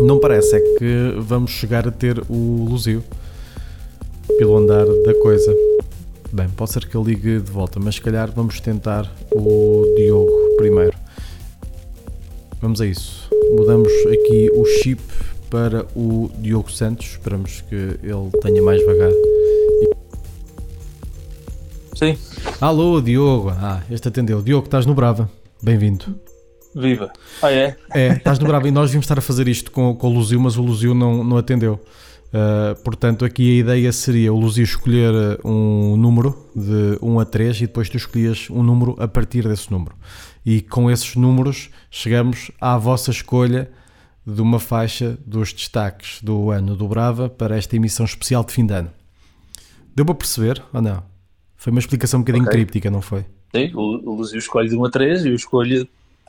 [0.01, 3.03] Não parece é que vamos chegar a ter o Luzio
[4.37, 5.55] pelo andar da coisa.
[6.31, 10.55] Bem, pode ser que ele ligue de volta, mas se calhar vamos tentar o Diogo
[10.57, 10.97] primeiro.
[12.61, 13.29] Vamos a isso.
[13.55, 15.01] Mudamos aqui o chip
[15.49, 17.11] para o Diogo Santos.
[17.11, 19.11] Esperamos que ele tenha mais vagar.
[21.95, 22.17] Sim.
[22.59, 23.51] Alô, Diogo.
[23.51, 24.41] Ah, este atendeu.
[24.41, 25.31] Diogo, estás no Brava.
[25.63, 26.19] Bem-vindo.
[26.75, 27.09] Viva.
[27.41, 27.77] Ah, é?
[27.93, 30.37] É, estás no Brava e nós vimos estar a fazer isto com, com o Luzio,
[30.41, 31.79] mas o Luzio não, não atendeu.
[32.33, 37.23] Uh, portanto, aqui a ideia seria o Luzio escolher uh, um número de 1 a
[37.23, 39.95] 3 e depois tu escolhias um número a partir desse número.
[40.45, 43.71] E com esses números chegamos à vossa escolha
[44.27, 48.65] de uma faixa dos destaques do ano do Brava para esta emissão especial de fim
[48.65, 48.91] de ano.
[49.95, 51.14] Deu para perceber ou não?
[51.65, 52.59] Foi uma explicação um bocadinho okay.
[52.59, 53.25] críptica, não foi?
[53.55, 55.87] Sim, o, o Luzio escolhe de 1 a 3 e eu escolho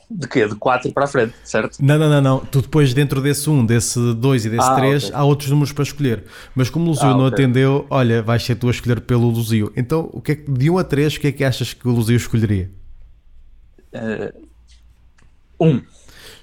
[0.09, 0.47] de quê?
[0.47, 1.77] De 4 para a frente, certo?
[1.79, 2.39] Não, não, não, não.
[2.39, 5.15] Tu depois, dentro desse 1, desse 2 e desse 3, ah, okay.
[5.15, 6.23] há outros números para escolher.
[6.55, 7.45] Mas como o Luzio ah, não okay.
[7.45, 9.71] atendeu, olha, vais ser tu a escolher pelo Luzio.
[9.77, 11.87] Então, o que é que, de 1 a 3, o que é que achas que
[11.87, 12.71] o Luzio escolheria?
[13.93, 13.99] 1.
[13.99, 15.81] Uh, um.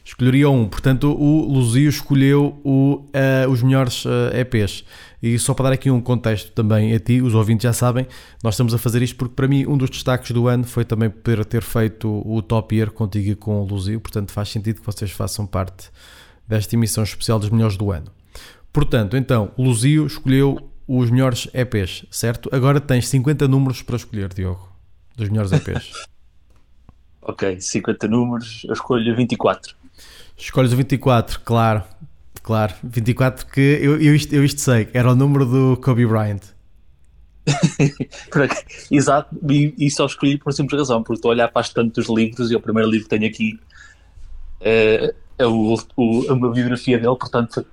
[0.05, 0.69] Escolheria um.
[0.69, 4.85] Portanto, o Luzio escolheu o, uh, os melhores uh, eh, EPs.
[5.23, 8.07] E só para dar aqui um contexto também a ti, os ouvintes já sabem,
[8.43, 11.09] nós estamos a fazer isto porque para mim um dos destaques do ano foi também
[11.09, 14.87] poder ter feito o Top Year contigo e com o Luzio, portanto faz sentido que
[14.87, 15.91] vocês façam parte
[16.47, 18.13] desta emissão especial dos melhores do ano.
[18.71, 22.51] Portanto, então, Luzio escolheu os melhores EPs, certo?
[22.53, 24.69] Agora tens 50 números para escolher, Diogo,
[25.17, 25.91] dos melhores EPs.
[27.23, 29.75] ok, 50 números, eu escolho 24.
[30.37, 31.83] Escolhes o 24, claro.
[32.43, 36.43] Claro, 24 que eu, eu, isto, eu isto sei, era o número do Kobe Bryant.
[38.91, 42.07] Exato, e, e, só escolhi por simples razão, porque estou a olhar para as tantos
[42.09, 43.59] livros e o primeiro livro que tenho aqui
[44.61, 47.65] é, é o, o, a biografia dele, portanto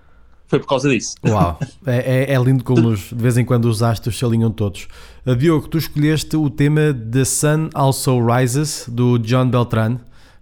[0.47, 1.15] foi por causa disso.
[1.25, 4.51] Uau, é, é, é lindo como os, de vez em quando os astros se alinham
[4.51, 4.87] todos.
[5.25, 9.99] Uh, Diogo, tu escolheste o tema The Sun Also Rises do John Beltran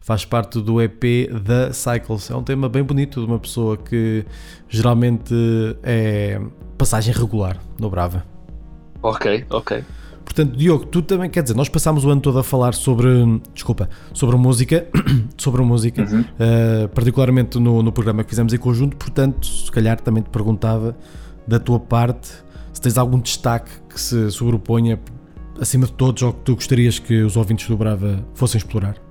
[0.09, 2.31] faz parte do EP The Cycles.
[2.31, 4.25] É um tema bem bonito de uma pessoa que
[4.67, 5.35] geralmente
[5.83, 6.41] é
[6.79, 8.25] passagem regular no Brava.
[9.03, 9.83] Ok, ok.
[10.25, 13.07] Portanto, Diogo, tu também quer dizer, nós passámos o ano todo a falar sobre,
[13.53, 14.87] desculpa, sobre música,
[15.37, 16.21] sobre música, uhum.
[16.21, 20.97] uh, particularmente no, no programa que fizemos em conjunto, portanto, se calhar também te perguntava
[21.47, 22.31] da tua parte
[22.73, 24.99] se tens algum destaque que se sobreponha
[25.61, 29.08] acima de todos ou que tu gostarias que os ouvintes do Brava fossem explorar.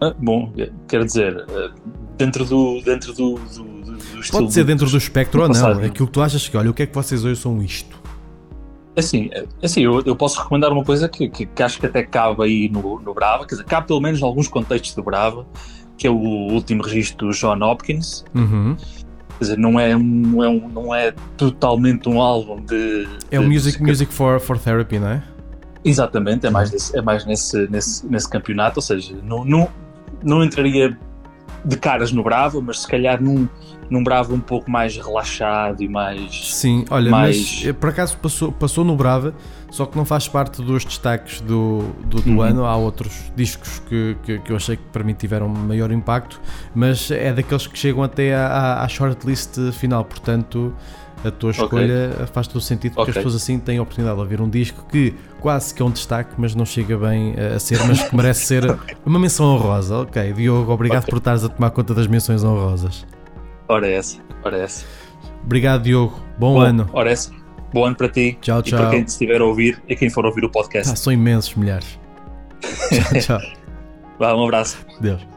[0.00, 0.52] Ah, bom,
[0.88, 1.70] quero dizer, ah,
[2.16, 3.94] dentro do, dentro do, do, do
[4.30, 6.74] Pode ser dentro do espectro ou não, é aquilo que tu achas que, olha, o
[6.74, 8.02] que é que vocês hoje são isto?
[8.96, 9.28] Assim,
[9.62, 12.68] assim eu, eu posso recomendar uma coisa que, que, que, acho que até cabe aí
[12.68, 15.44] no, no Brava, quer dizer, cabe pelo menos em alguns contextos do Brava,
[15.98, 18.24] que é o último registro do John Hopkins.
[18.34, 18.76] Uhum.
[19.38, 23.08] Quer dizer, não é, não, é um, não é totalmente um álbum de.
[23.32, 25.22] É o Music, de, music for, for Therapy, não é?
[25.84, 29.44] Exatamente, é mais, nesse, é mais nesse, nesse, nesse campeonato, ou seja, não,
[30.24, 30.96] não entraria
[31.64, 33.48] de caras no Bravo, mas se calhar num,
[33.88, 36.54] num Bravo um pouco mais relaxado e mais.
[36.54, 37.62] Sim, olha, mais...
[37.64, 39.34] mas por acaso passou, passou no Brava,
[39.70, 42.42] só que não faz parte dos destaques do, do, do uhum.
[42.42, 42.64] ano.
[42.64, 46.40] Há outros discos que, que, que, eu achei que para mim tiveram maior impacto,
[46.74, 50.74] mas é daqueles que chegam até à, à shortlist final, portanto
[51.24, 52.26] a tua escolha okay.
[52.26, 53.20] faz todo sentido porque okay.
[53.20, 55.90] as pessoas assim têm a oportunidade de ouvir um disco que quase que é um
[55.90, 59.98] destaque, mas não chega bem a ser, mas que merece ser uma menção honrosa.
[59.98, 61.10] Ok, Diogo, obrigado okay.
[61.10, 63.06] por estares a tomar conta das menções honrosas.
[63.68, 64.84] Ora essa, ora essa.
[65.44, 66.20] Obrigado, Diogo.
[66.38, 66.88] Bom, Bom ano.
[66.92, 67.30] Ora essa.
[67.72, 68.38] Bom ano para ti.
[68.40, 68.78] Tchau, E tchau.
[68.78, 70.92] para quem te estiver a ouvir e quem for ouvir o podcast.
[70.92, 71.98] Ah, são imensos milhares.
[73.20, 73.40] tchau, tchau.
[74.18, 74.78] Vá, um abraço.
[75.00, 75.33] Deus.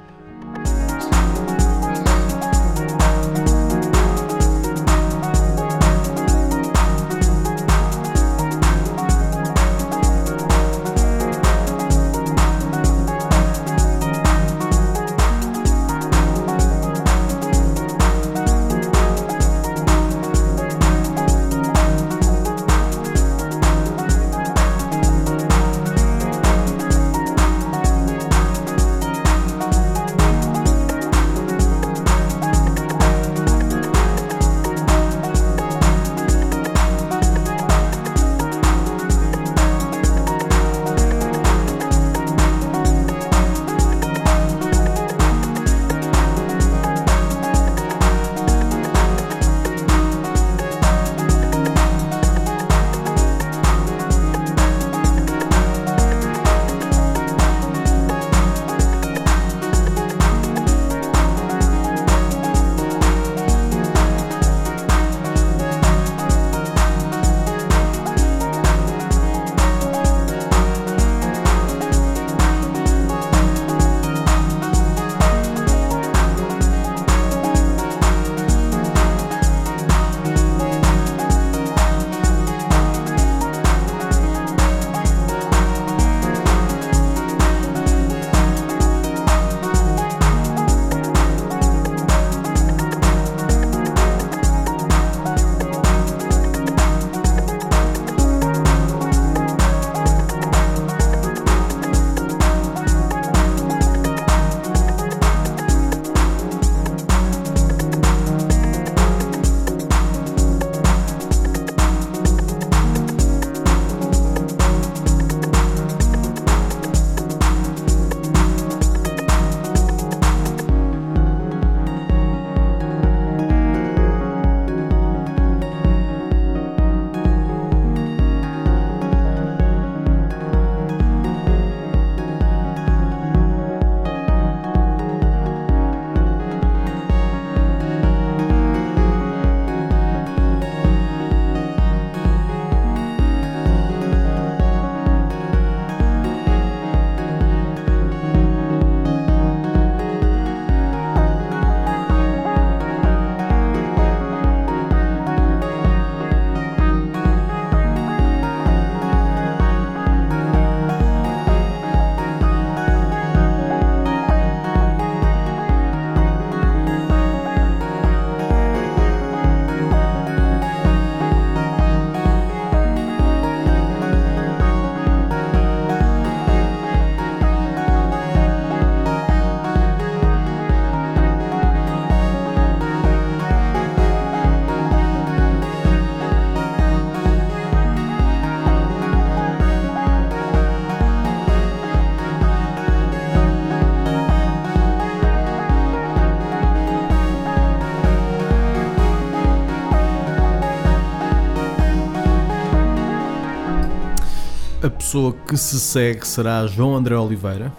[205.07, 207.71] Pessoa que se segue será João André Oliveira.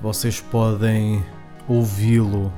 [0.00, 1.22] Vocês podem
[1.68, 2.50] ouvi-lo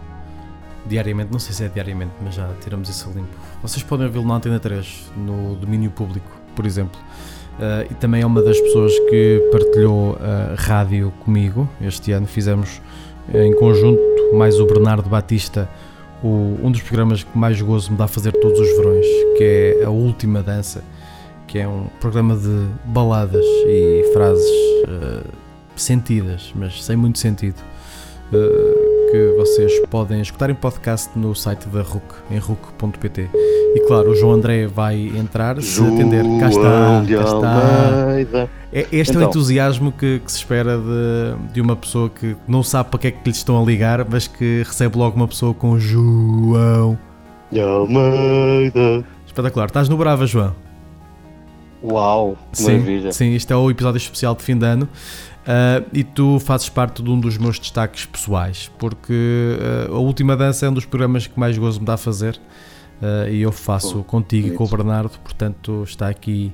[0.87, 3.37] diariamente, não sei se é diariamente, mas já tiramos isso a limpo.
[3.61, 7.01] Vocês podem ouvi-lo na Antena 3, no domínio público, por exemplo.
[7.59, 12.29] Uh, e também é uma das pessoas que partilhou a rádio comigo este ano.
[12.29, 12.81] Fizemos
[13.35, 14.01] uh, em conjunto,
[14.35, 15.69] mais o Bernardo Batista,
[16.23, 19.07] o, um dos programas que mais gozo me dá a fazer todos os verões,
[19.37, 19.43] que
[19.81, 20.85] é A Última Dança,
[21.49, 24.51] que é um programa de baladas e frases
[24.85, 25.27] uh,
[25.75, 27.57] sentidas, mas sem muito sentido,
[29.11, 33.31] que vocês podem escutar em podcast no site da RUC, em RUC.pt.
[33.33, 36.25] E claro, o João André vai entrar se atender.
[36.39, 38.49] Cá está, cá está.
[38.71, 39.23] É, este então.
[39.23, 42.99] é o entusiasmo que, que se espera de, de, uma pessoa que não sabe para
[43.01, 46.99] que é que lhe estão a ligar, mas que recebe logo uma pessoa com João
[47.51, 49.05] Almeida.
[49.27, 49.69] Espetacular.
[49.69, 50.68] Estás no Brava, João?
[51.83, 53.13] Uau, sim, maravilha.
[53.13, 54.89] Sim, este é o episódio especial de fim de ano.
[55.49, 59.57] Uh, e tu fazes parte de um dos meus destaques pessoais, porque
[59.89, 62.39] uh, a última dança é um dos programas que mais gozo me dá a fazer
[63.01, 66.53] uh, e eu faço contigo e com o Bernardo, portanto está aqui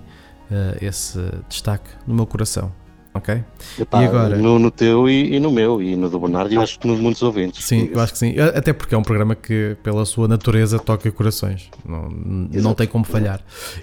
[0.81, 1.19] esse
[1.49, 2.71] destaque no meu coração.
[3.15, 3.43] Ok?
[3.79, 4.37] Epá, e agora?
[4.37, 6.97] No, no teu e, e no meu, e no do Bernardo, e acho que no
[6.97, 7.65] de muitos ouvintes.
[7.65, 8.35] Sim, eu acho que sim.
[8.41, 11.71] Até porque é um programa que, pela sua natureza, toca corações.
[11.87, 13.41] Não, não tem como falhar.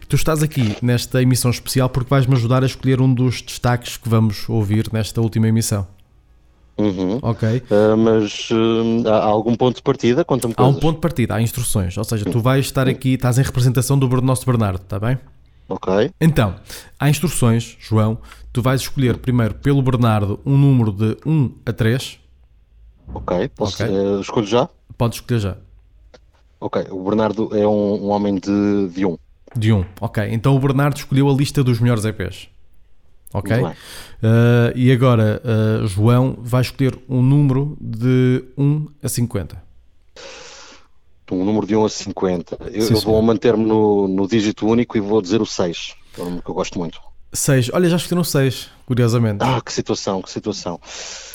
[0.09, 4.09] Tu estás aqui nesta emissão especial porque vais-me ajudar a escolher um dos destaques que
[4.09, 5.87] vamos ouvir nesta última emissão.
[6.77, 7.19] Uhum.
[7.21, 7.63] Ok.
[7.71, 8.49] Ah, mas
[9.05, 10.25] ah, há algum ponto de partida?
[10.25, 11.97] Conta-me Há um ponto de partida, há instruções.
[11.97, 15.17] Ou seja, tu vais estar aqui, estás em representação do nosso Bernardo, está bem?
[15.71, 16.11] Ok.
[16.19, 16.55] Então,
[16.99, 18.17] há instruções, João.
[18.51, 22.19] Tu vais escolher primeiro pelo Bernardo um número de 1 a 3.
[23.13, 23.95] Ok, posso, Ok.
[23.95, 24.69] eh, escolho já?
[24.97, 25.57] Podes escolher já.
[26.59, 29.17] Ok, o Bernardo é um, um homem de, de um.
[29.55, 29.85] De 1.
[30.01, 30.27] Ok.
[30.31, 32.49] Então o Bernardo escolheu a lista dos melhores EPs.
[33.33, 33.57] Ok?
[33.57, 33.71] Uh,
[34.75, 39.63] e agora, uh, João vai escolher um número de 1 a 50.
[41.31, 42.57] Um número de 1 a 50.
[42.71, 45.95] Eu, Sim, eu vou manter-me no, no dígito único e vou dizer o 6.
[46.17, 46.99] É um número que eu gosto muito.
[47.33, 47.71] 6.
[47.73, 49.37] Olha, já escolheram 6, curiosamente.
[49.41, 50.79] Ah, que situação, que situação.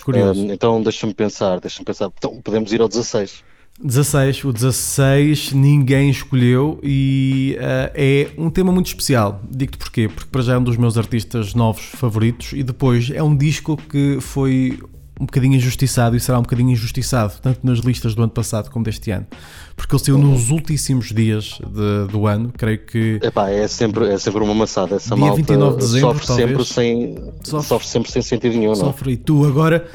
[0.05, 0.47] Curioso.
[0.49, 2.11] Ah, então deixa-me pensar, deixa-me pensar.
[2.17, 3.43] Então podemos ir ao 16.
[3.83, 9.41] 16, o 16 ninguém escolheu e uh, é um tema muito especial.
[9.51, 10.09] Digo-te porquê?
[10.09, 13.77] Porque para já é um dos meus artistas novos favoritos e depois é um disco
[13.77, 14.79] que foi
[15.21, 18.85] um bocadinho injustiçado e será um bocadinho injustiçado, tanto nas listas do ano passado como
[18.85, 19.27] deste ano.
[19.75, 23.19] Porque ele saiu nos últimos dias de- do ano, creio que.
[23.23, 24.97] Epá, é sempre, é sempre uma maçada.
[24.97, 27.69] Essa Dia malta 29 de dezembro, sofre, sempre sem, Sofre.
[27.69, 27.89] sofre.
[27.89, 28.77] sempre sem sentido nenhum, não é?
[28.77, 29.87] sofre e tu agora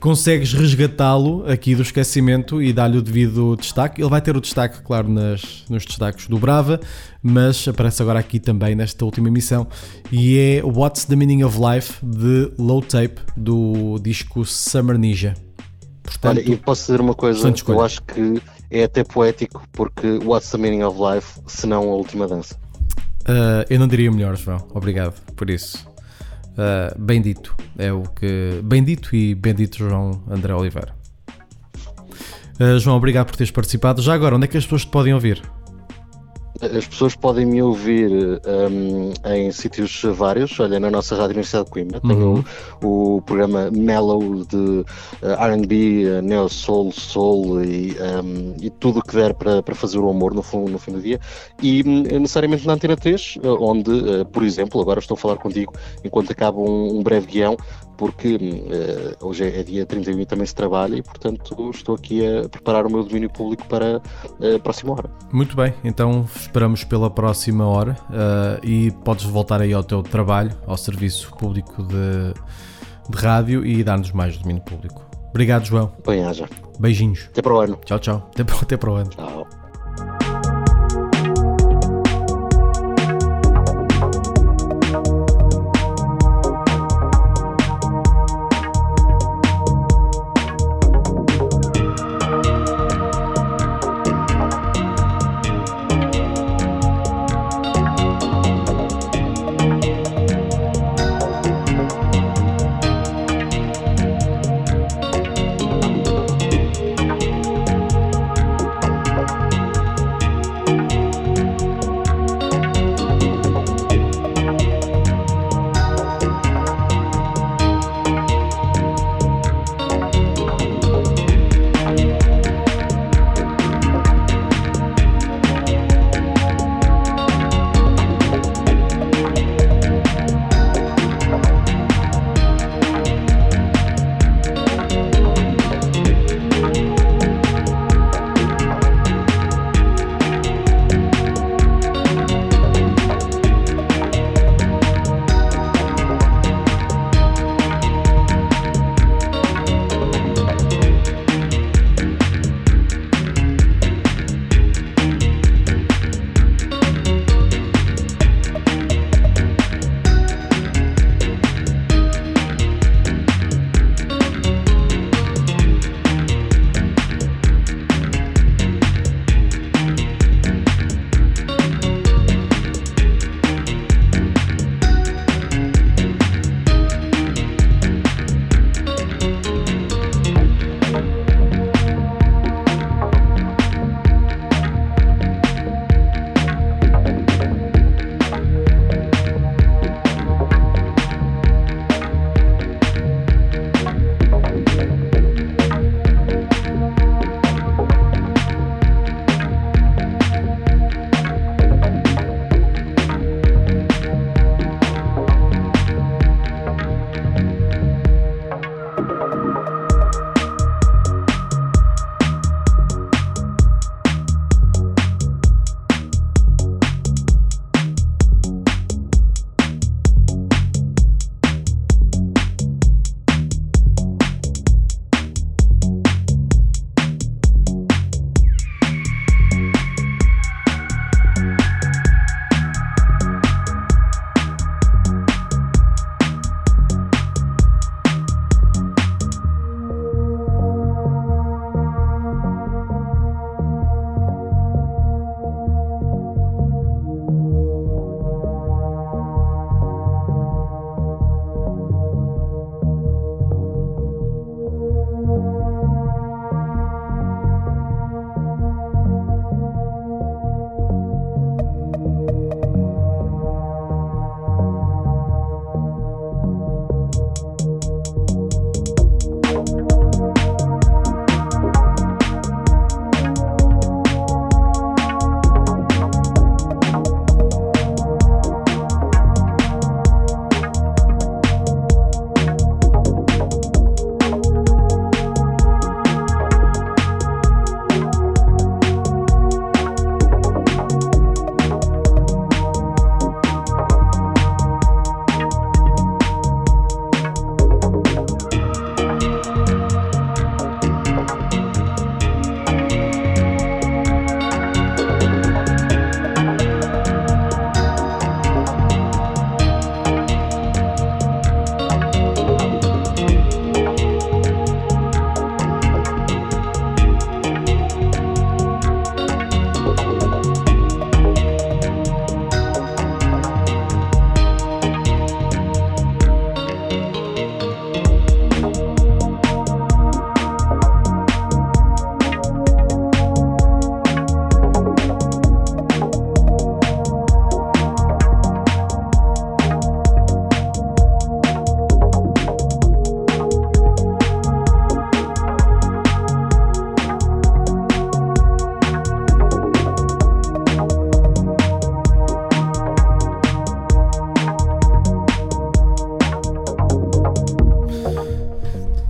[0.00, 4.00] consegues resgatá-lo aqui do esquecimento e dar-lhe o devido destaque.
[4.00, 6.80] Ele vai ter o destaque, claro, nas, nos destaques do Brava,
[7.22, 9.66] mas aparece agora aqui também nesta última emissão
[10.10, 15.34] e é What's the Meaning of Life de Low Tape do disco Summer Ninja.
[16.02, 18.40] Portanto, Olha, e posso dizer uma coisa, eu acho que
[18.70, 22.56] é até poético, porque What's the Meaning of Life, se não a última dança?
[23.22, 24.64] Uh, eu não diria melhor, João.
[24.72, 25.84] Obrigado por isso.
[26.56, 28.60] Uh, bendito é o que.
[28.64, 30.94] Bendito e bendito João André Oliveira.
[32.58, 34.00] Uh, João, obrigado por teres participado.
[34.00, 35.42] Já agora, onde é que as pessoas te podem ouvir?
[36.60, 40.58] As pessoas podem me ouvir hum, em sítios vários.
[40.60, 42.08] Olha, na nossa Rádio Universidade de Coimbra Uhum.
[42.08, 42.44] tenho
[42.82, 44.84] o, o programa Mellow de
[45.22, 49.74] eh, RB, eh, Neo Soul, Soul e, hum, e tudo o que der para, para
[49.74, 51.20] fazer o amor no, no fim do dia.
[51.62, 55.36] E hum, necessariamente na Antena 3, eh, onde, eh, por exemplo, agora estou a falar
[55.36, 55.72] contigo
[56.04, 57.56] enquanto acaba um, um breve guião,
[57.96, 61.94] porque hum, eh, hoje é, é dia 31 e também se trabalha e, portanto, estou
[61.94, 65.10] aqui a preparar o meu domínio público para a próxima hora.
[65.32, 70.50] Muito bem, então esperamos pela próxima hora uh, e podes voltar aí ao teu trabalho,
[70.66, 72.34] ao serviço público de,
[73.10, 75.04] de rádio e dar-nos mais domínio público.
[75.30, 75.92] Obrigado, João.
[76.06, 76.48] Bem, haja.
[76.78, 77.28] Beijinhos.
[77.30, 77.78] Até para o ano.
[77.84, 78.30] Tchau, tchau.
[78.32, 79.10] Até, para- até para o ano.
[79.10, 79.65] Tchau.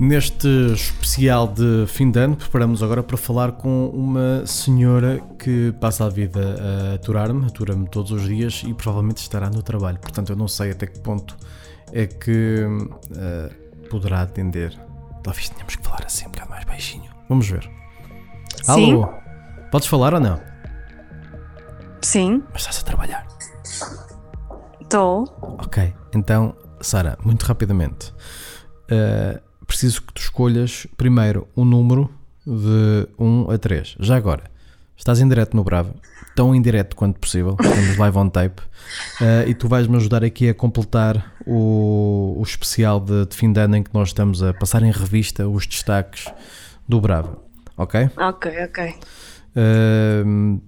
[0.07, 6.05] Neste especial de fim de ano, preparamos agora para falar com uma senhora que passa
[6.05, 6.41] a vida
[6.93, 9.99] a aturar-me, atura-me todos os dias e provavelmente estará no trabalho.
[9.99, 11.37] Portanto, eu não sei até que ponto
[11.93, 14.79] é que uh, poderá atender.
[15.25, 17.11] Talvez tenhamos que falar assim um bocado mais baixinho.
[17.29, 17.69] Vamos ver.
[18.63, 18.93] Sim.
[18.93, 19.09] Alô?
[19.73, 20.41] Podes falar ou não?
[22.01, 23.27] Sim, Mas estás a trabalhar.
[24.81, 25.25] estou.
[25.43, 28.15] Ok, então, Sara, muito rapidamente.
[28.93, 32.11] uh, preciso que tu escolhas primeiro um número
[32.47, 33.97] de 1 a 3.
[33.99, 34.45] Já agora,
[34.97, 35.95] estás em direto no Bravo,
[36.35, 38.63] tão em direto quanto possível, estamos live on tape,
[39.21, 43.61] uh, e tu vais-me ajudar aqui a completar o, o especial de, de fim de
[43.61, 46.27] ano em que nós estamos a passar em revista os destaques
[46.89, 47.43] do Bravo.
[47.77, 48.11] Ok?
[48.17, 48.95] Ok, ok.
[49.57, 50.61] Uh,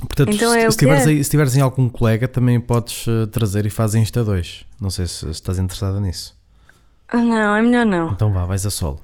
[0.00, 3.26] portanto, Então se, é se, tiveres aí, se tiveres em algum colega, também podes uh,
[3.26, 4.64] trazer e faz Insta 2.
[4.80, 6.39] Não sei se, se estás interessada nisso.
[7.12, 8.10] Ah, Não, é melhor não.
[8.12, 9.00] Então vá, vais a solo.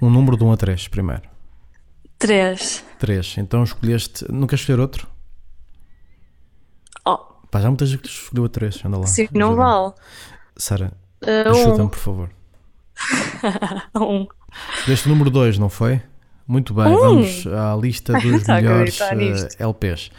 [0.00, 1.22] Um número de 1 a 3 primeiro.
[2.18, 2.84] Três.
[2.98, 3.38] 3.
[3.38, 4.24] Então escolheste.
[4.30, 5.06] Não queres escolher outro?
[7.04, 7.18] Oh,
[7.50, 8.84] Pá, já muita gente que escolheu a 3.
[8.84, 9.06] Anda lá.
[9.06, 9.92] sim, não vale.
[10.56, 11.88] Sara, Uh, ajuda-me, um.
[11.88, 12.30] por favor.
[13.96, 14.26] um.
[14.78, 16.00] Escolheste o número 2, não foi?
[16.46, 16.96] Muito bem, Um.
[16.96, 19.64] vamos à lista dos a melhores acreditar eh.
[19.66, 20.10] LPs.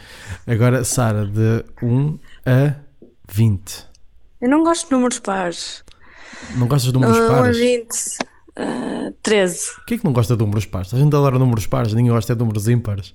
[0.46, 2.74] Agora, Sara, de 1 a
[3.32, 3.86] 20.
[4.42, 5.82] Eu não gosto de números pares.
[6.56, 7.56] Não gostas de números Uh, pares?
[7.58, 7.88] 20.
[8.58, 9.66] Uh, 13.
[9.86, 10.92] Quem é que não gosta de números pares?
[10.92, 13.14] A gente adora números pares, ninguém gosta de números ímpares.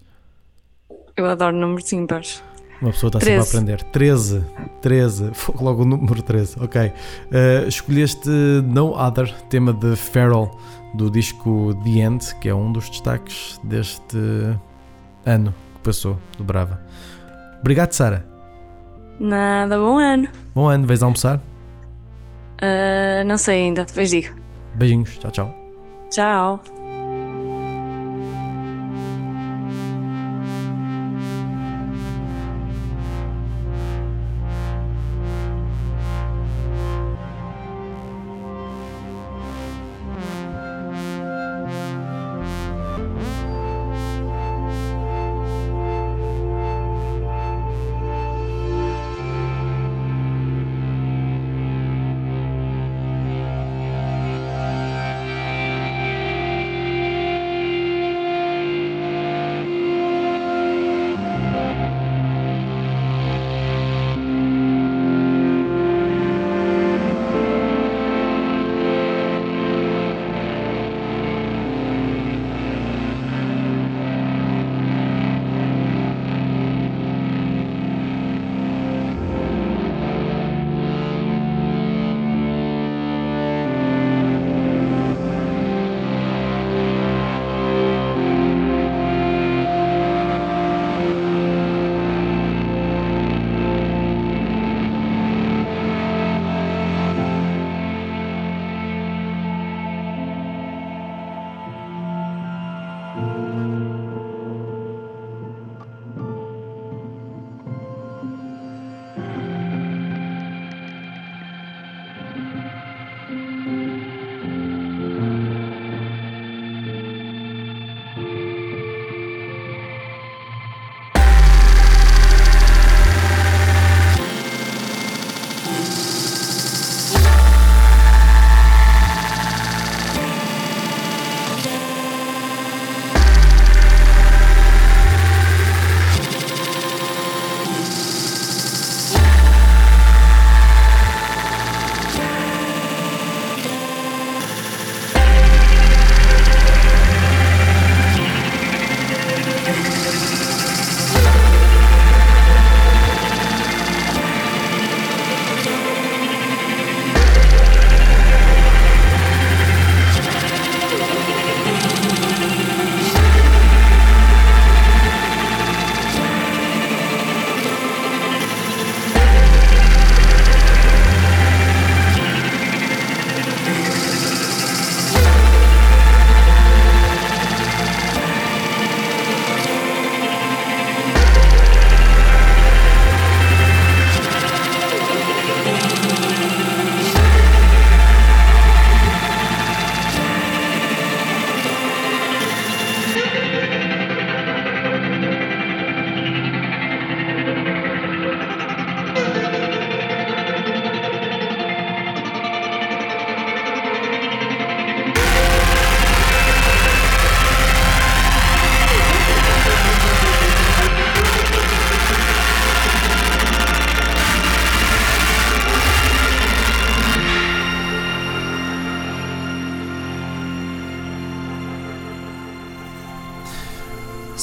[1.16, 2.44] Eu adoro números ímpares.
[2.82, 3.58] Uma pessoa está sempre a 13.
[3.58, 3.84] aprender.
[3.84, 4.46] 13.
[4.82, 5.32] 13.
[5.34, 6.58] Foi Logo o número 13.
[6.62, 6.82] Ok.
[6.88, 10.60] Uh, escolheste No Other, tema de Feral,
[10.94, 14.18] do disco The End, que é um dos destaques deste
[15.26, 16.82] ano que passou, do Brava.
[17.62, 18.26] Obrigado, Sara.
[19.20, 20.28] Nada, bom ano.
[20.54, 20.86] Bom ano.
[20.86, 21.42] Vais almoçar?
[22.61, 24.36] Uh, não sei ainda, depois digo.
[24.76, 25.18] Beijinhos.
[25.18, 25.56] Tchau, tchau.
[26.10, 26.75] Tchau.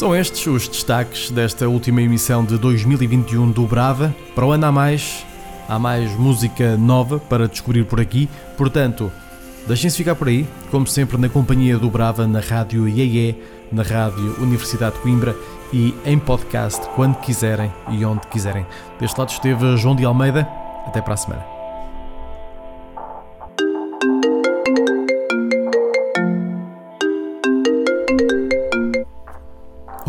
[0.02, 4.12] São estes os destaques desta última emissão de 2021 do Brava.
[4.34, 5.24] Para o ano há mais,
[5.68, 8.28] há mais música nova para descobrir por aqui.
[8.58, 9.12] Portanto,
[9.64, 14.42] deixem-se ficar por aí, como sempre, na companhia do Brava, na rádio IEE, na rádio
[14.42, 15.36] Universidade de Coimbra
[15.72, 18.66] e em podcast quando quiserem e onde quiserem.
[18.98, 20.48] Deste lado esteve João de Almeida.
[20.84, 21.51] Até para a semana.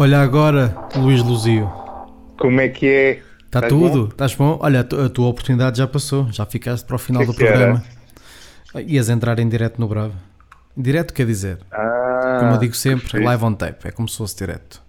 [0.03, 1.71] Olha agora, Luís Luzio.
[2.37, 3.11] Como é que é?
[3.45, 4.09] Está Estás tudo?
[4.11, 4.57] Estás bom?
[4.61, 7.33] Olha, a tu- a tua oportunidade já passou, já ficaste para o final Que do
[7.33, 7.53] que era?
[7.53, 7.83] programa.
[8.85, 10.13] Ias entrar em direto no Bravo.
[10.75, 13.23] Direto quer dizer, Ah, como eu digo sempre, perfeito.
[13.25, 14.81] live on tape, é como se fosse direto.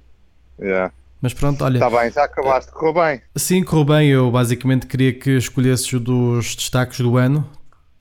[0.61, 0.91] Yeah.
[1.23, 1.77] Mas pronto, olha.
[1.79, 3.23] Está bem, já acabaste, correu bem.
[3.37, 4.09] Sim, correu bem.
[4.09, 7.49] Eu basicamente queria que escolhesses dos destaques do ano.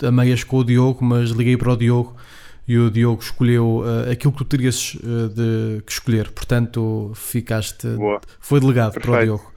[0.03, 2.15] A meias com o Diogo, mas liguei para o Diogo
[2.67, 6.31] e o Diogo escolheu eh, aquilo que tu terias eh, de que escolher.
[6.31, 7.87] Portanto, ficaste.
[8.39, 9.25] Foi delegado para o Perfeito.
[9.25, 9.53] Diogo.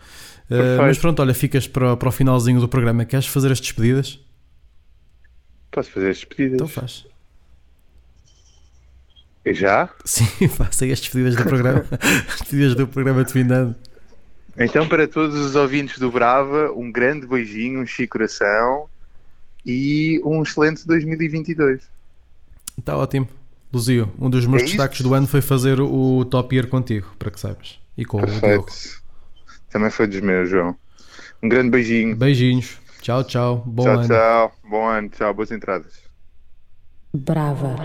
[0.48, 0.82] Perfeito.
[0.82, 3.04] mas pronto, olha, ficas para, para o finalzinho do programa.
[3.04, 4.20] Queres fazer as despedidas?
[5.70, 6.54] Posso fazer as despedidas?
[6.54, 7.06] Então faz.
[9.44, 9.88] E já?
[10.04, 11.84] Sim, faça aí as despedidas do programa.
[12.28, 13.76] as despedidas do programa de Findando.
[14.58, 18.88] Então, para todos os ouvintes do Brava, um grande beijinho, um chico coração
[19.64, 21.82] e um excelente 2022.
[22.78, 23.28] Está Tá ótimo.
[23.73, 24.77] Luzio, um dos meus É isso?
[24.77, 27.78] destaques do ano foi fazer o Top Year contigo, para que saibas.
[27.97, 28.40] E com o Diogo.
[28.40, 29.03] Perfeito.
[29.70, 30.77] Também foi dos meus, João.
[31.43, 32.16] Um grande beijinho.
[32.16, 32.78] Beijinhos.
[33.01, 33.62] Tchau, tchau.
[33.66, 34.09] Bom tchau, ano.
[34.09, 34.53] tchau.
[34.69, 35.09] Bom ano.
[35.11, 35.35] Tchau.
[35.35, 36.03] Boas entradas.
[37.12, 37.77] Brava.